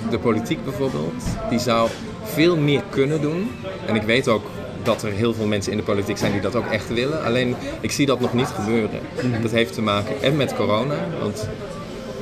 de 0.09 0.19
politiek 0.19 0.63
bijvoorbeeld, 0.63 1.23
die 1.49 1.59
zou 1.59 1.89
veel 2.23 2.57
meer 2.57 2.83
kunnen 2.89 3.21
doen. 3.21 3.51
En 3.85 3.95
ik 3.95 4.01
weet 4.01 4.27
ook 4.27 4.45
dat 4.83 5.03
er 5.03 5.11
heel 5.11 5.33
veel 5.33 5.45
mensen 5.45 5.71
in 5.71 5.77
de 5.77 5.83
politiek 5.83 6.17
zijn 6.17 6.31
die 6.31 6.41
dat 6.41 6.55
ook 6.55 6.65
echt 6.65 6.93
willen. 6.93 7.23
Alleen 7.23 7.55
ik 7.81 7.91
zie 7.91 8.05
dat 8.05 8.19
nog 8.19 8.33
niet 8.33 8.47
gebeuren. 8.47 8.99
Dat 9.41 9.51
heeft 9.51 9.73
te 9.73 9.81
maken 9.81 10.21
en 10.21 10.35
met 10.37 10.55
corona. 10.55 10.95
Want 11.21 11.49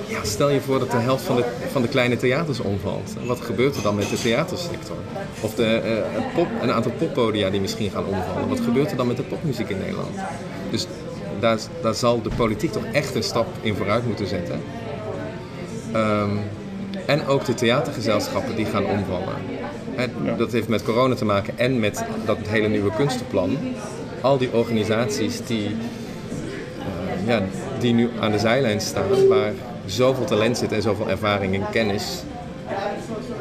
ja, 0.07 0.23
stel 0.23 0.49
je 0.49 0.61
voor 0.61 0.79
dat 0.79 0.91
de 0.91 0.97
helft 0.97 1.23
van 1.23 1.35
de, 1.35 1.45
van 1.71 1.81
de 1.81 1.87
kleine 1.87 2.17
theaters 2.17 2.59
omvalt. 2.59 3.15
Wat 3.25 3.41
gebeurt 3.41 3.75
er 3.75 3.81
dan 3.81 3.95
met 3.95 4.09
de 4.09 4.17
theatersector? 4.17 4.95
Of 5.41 5.55
de, 5.55 5.65
eh, 5.65 6.35
pop, 6.35 6.47
een 6.61 6.71
aantal 6.71 6.91
poppodia 6.91 7.49
die 7.49 7.61
misschien 7.61 7.89
gaan 7.89 8.05
omvallen. 8.05 8.49
Wat 8.49 8.59
gebeurt 8.59 8.91
er 8.91 8.97
dan 8.97 9.07
met 9.07 9.17
de 9.17 9.23
popmuziek 9.23 9.69
in 9.69 9.77
Nederland? 9.77 10.15
Dus 10.71 10.87
daar, 11.39 11.59
daar 11.81 11.95
zal 11.95 12.21
de 12.21 12.29
politiek 12.35 12.71
toch 12.71 12.85
echt 12.91 13.15
een 13.15 13.23
stap 13.23 13.47
in 13.61 13.75
vooruit 13.75 14.07
moeten 14.07 14.27
zetten. 14.27 14.61
Ehm, 15.91 16.37
en 17.05 17.27
ook 17.27 17.45
de 17.45 17.53
theatergezelschappen 17.53 18.55
die 18.55 18.65
gaan 18.65 18.85
omvallen. 18.85 19.35
Dat 20.37 20.51
heeft 20.51 20.67
met 20.67 20.83
corona 20.83 21.15
te 21.15 21.25
maken 21.25 21.57
en 21.57 21.79
met 21.79 22.03
dat 22.25 22.37
hele 22.47 22.67
nieuwe 22.67 22.91
kunstenplan. 22.95 23.57
Al 24.21 24.37
die 24.37 24.51
organisaties 24.51 25.45
die, 25.45 25.75
eh, 26.79 27.27
ja, 27.27 27.41
die 27.79 27.93
nu 27.93 28.09
aan 28.19 28.31
de 28.31 28.39
zijlijn 28.39 28.81
staan, 28.81 29.27
waar 29.27 29.53
zoveel 29.87 30.25
talent 30.25 30.57
zit 30.57 30.71
en 30.71 30.81
zoveel 30.81 31.09
ervaring 31.09 31.55
en 31.55 31.69
kennis. 31.71 32.23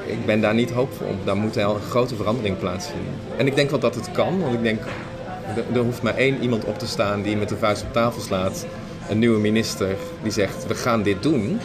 Ik 0.06 0.26
ben 0.26 0.40
daar 0.40 0.54
niet 0.54 0.70
hoopvol 0.70 1.06
op. 1.06 1.26
Daar 1.26 1.36
moet 1.36 1.54
wel 1.54 1.74
een 1.74 1.80
grote 1.80 2.16
verandering 2.16 2.58
plaatsvinden. 2.58 3.12
En 3.36 3.46
ik 3.46 3.54
denk 3.56 3.70
wel 3.70 3.78
dat 3.78 3.94
het 3.94 4.10
kan, 4.12 4.40
want 4.40 4.54
ik 4.54 4.62
denk, 4.62 4.80
er- 5.56 5.64
er 5.76 5.80
hoeft 5.80 6.02
maar 6.02 6.14
één 6.16 6.40
iemand 6.42 6.64
op 6.64 6.78
te 6.78 6.86
staan 6.86 7.22
die 7.22 7.36
met 7.36 7.48
de 7.48 7.56
vuist 7.56 7.82
op 7.82 7.92
tafel 7.92 8.20
slaat. 8.20 8.66
Een 9.08 9.18
nieuwe 9.18 9.38
minister 9.38 9.88
die 10.22 10.32
zegt, 10.32 10.66
we 10.66 10.74
gaan 10.74 11.02
dit 11.02 11.22
doen. 11.22 11.58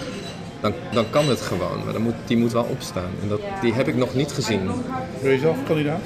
Dan, 0.62 0.74
dan 0.91 1.06
kan 1.10 1.30
het 1.30 1.41
gewoon, 1.41 1.84
maar 1.84 1.94
dan 1.94 2.02
moet, 2.02 2.13
die 2.26 2.38
moet 2.38 2.52
wel 2.52 2.67
opstaan. 2.70 3.10
En 3.22 3.28
dat, 3.28 3.39
die 3.62 3.74
heb 3.74 3.88
ik 3.88 3.96
nog 3.96 4.13
niet 4.13 4.32
gezien. 4.32 4.72
Ben 5.22 5.32
je 5.32 5.39
zelf 5.39 5.58
kandidaat? 5.67 6.02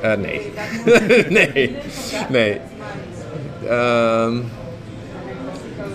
Eh, 0.00 0.12
nee. 0.14 0.52
nee. 1.54 1.76
Nee. 2.28 2.60
Ehm, 3.68 4.38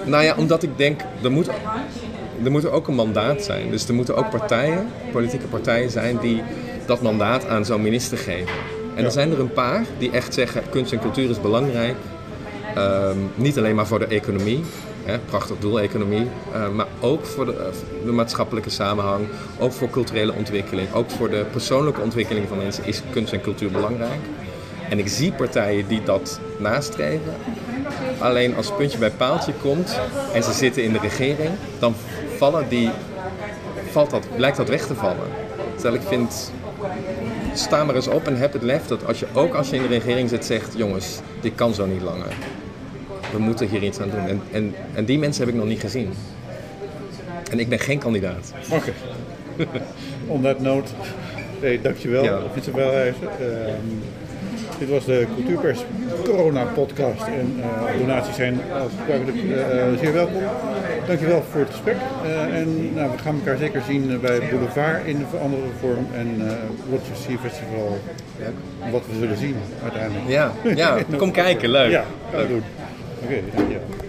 nou 0.06 0.24
ja, 0.24 0.36
omdat 0.38 0.64
ik 0.64 0.78
denk, 0.78 1.02
er 1.24 1.32
moet, 1.32 1.50
er 2.44 2.52
moet 2.52 2.70
ook 2.70 2.88
een 2.88 2.96
mandaat 2.96 3.44
zijn. 3.44 3.72
Dus 3.72 3.88
er 3.88 3.94
moeten 3.94 4.16
ook 4.16 4.30
partijen, 4.30 4.88
politieke 5.12 5.48
partijen 5.48 5.90
zijn 5.90 6.18
die 6.18 6.44
dat 6.86 7.02
mandaat 7.02 7.48
aan 7.48 7.66
zo'n 7.66 7.82
minister 7.82 8.18
geven. 8.18 8.56
En 8.96 9.06
er 9.06 9.12
zijn 9.12 9.32
er 9.32 9.40
een 9.40 9.54
paar 9.54 9.86
die 9.98 10.12
echt 10.12 10.34
zeggen, 10.34 10.64
kunst 10.70 10.92
en 10.92 11.00
cultuur 11.00 11.30
is 11.30 11.42
belangrijk. 11.42 11.96
Ehm, 12.76 13.18
niet 13.36 13.58
alleen 13.58 13.76
maar 13.76 13.88
voor 13.88 14.00
de 14.00 14.06
economie, 14.06 14.64
hè, 15.04 15.20
prachtig 15.20 15.56
doel 15.60 15.80
economie, 15.82 16.28
eh, 16.54 16.70
maar 16.70 16.88
ook 17.00 17.26
voor 17.26 17.46
de, 17.46 17.52
eh, 17.52 18.06
de 18.06 18.12
maatschappelijke 18.12 18.70
samenhang, 18.70 19.28
ook 19.60 19.72
voor 19.72 19.90
culturele 19.90 20.34
ontwikkeling, 20.34 20.94
ook 20.94 21.10
voor 21.10 21.30
de 21.30 21.46
persoonlijke 21.52 22.02
ontwikkeling 22.02 22.48
van 22.48 22.58
mensen 22.58 22.86
is 22.86 23.02
kunst 23.12 23.34
en 23.34 23.42
cultuur 23.42 23.72
belangrijk. 23.72 24.20
En 24.90 25.00
ik 25.00 25.08
zie 25.08 25.32
partijen 25.32 25.88
die 25.88 26.04
dat 26.04 26.40
nastreven. 26.58 27.34
Alleen 28.20 28.56
als 28.56 28.72
puntje 28.76 28.98
bij 28.98 29.12
paaltje 29.12 29.54
komt 29.62 30.00
en 30.34 30.44
ze 30.44 30.52
zitten 30.52 30.84
in 30.84 30.94
de 30.94 31.00
regering, 31.00 31.50
dan 31.80 31.96
vallen 32.42 32.70
die, 32.70 32.90
valt 33.90 34.10
dat, 34.10 34.28
lijkt 34.36 34.58
dat 34.58 34.70
weg 34.70 34.86
te 34.88 34.96
vallen. 34.96 35.28
Terwijl 35.74 35.96
ik 35.96 36.08
vind, 36.08 36.52
sta 37.54 37.84
maar 37.84 37.96
eens 37.96 38.08
op 38.08 38.28
en 38.28 38.38
heb 38.38 38.54
het 38.54 38.62
lef 38.62 38.88
dat 38.88 39.06
als 39.06 39.20
je 39.20 39.26
ook 39.34 39.54
als 39.54 39.70
je 39.70 39.76
in 39.76 39.82
de 39.82 39.88
regering 39.88 40.30
zit 40.30 40.46
zegt, 40.46 40.74
jongens, 40.78 41.20
dit 41.42 41.56
kan 41.56 41.74
zo 41.74 41.86
niet 41.86 42.02
langer. 42.02 42.34
We 43.32 43.40
moeten 43.40 43.68
hier 43.68 43.84
iets 43.84 44.00
aan 44.00 44.10
doen. 44.10 44.28
En, 44.28 44.42
en, 44.52 44.76
en 44.94 45.06
die 45.06 45.20
mensen 45.20 45.46
heb 45.46 45.54
ik 45.54 45.60
nog 45.60 45.70
niet 45.70 45.80
gezien. 45.80 46.14
En 47.52 47.60
ik 47.60 47.70
ben 47.70 47.80
geen 47.80 48.00
kandidaat. 48.00 48.54
Oké. 48.72 48.92
On 50.34 50.42
that 50.42 50.60
note, 50.60 50.92
hey, 51.60 51.80
dankjewel, 51.82 52.24
Ja. 52.24 52.40
Welhuizen. 52.74 53.28
Ehm, 53.40 53.88
dit 54.80 54.90
was 54.90 55.06
de 55.06 55.28
Cultuurpers 55.36 55.80
Corona 56.24 56.64
podcast 56.64 57.26
en 57.26 57.62
eh, 57.62 57.98
donaties 58.00 58.36
zijn 58.36 58.60
als 58.82 58.92
gebruikelijk 59.00 59.38
eh, 59.38 60.00
zeer 60.00 60.14
welkom. 60.14 60.42
Dankjewel 61.08 61.44
voor 61.52 61.60
het 61.60 61.70
gesprek 61.70 61.96
Eh, 62.24 62.60
en 62.60 62.94
nou, 62.94 63.12
we 63.12 63.18
gaan 63.18 63.36
elkaar 63.36 63.58
zeker 63.58 63.82
zien 63.88 64.12
eh, 64.12 64.18
bij 64.18 64.42
Boulevard 64.50 65.06
in 65.06 65.16
een 65.16 65.40
andere 65.42 65.62
vorm 65.80 66.08
en 66.16 66.48
eh 66.48 66.54
Watch 66.90 67.04
Your 67.06 67.22
Sea 67.28 67.38
Festival, 67.38 68.00
wat 68.92 69.02
we 69.12 69.18
zullen 69.20 69.38
zien 69.38 69.56
uiteindelijk. 69.84 70.28
Ja, 70.28 70.52
ja 70.76 70.98
kom 71.18 71.32
kijken, 71.32 71.70
leuk. 71.70 71.92
Ja, 71.92 72.04
we 72.32 72.48
doen. 72.48 72.64
Oké, 73.24 73.40
dankjewel. 73.56 74.01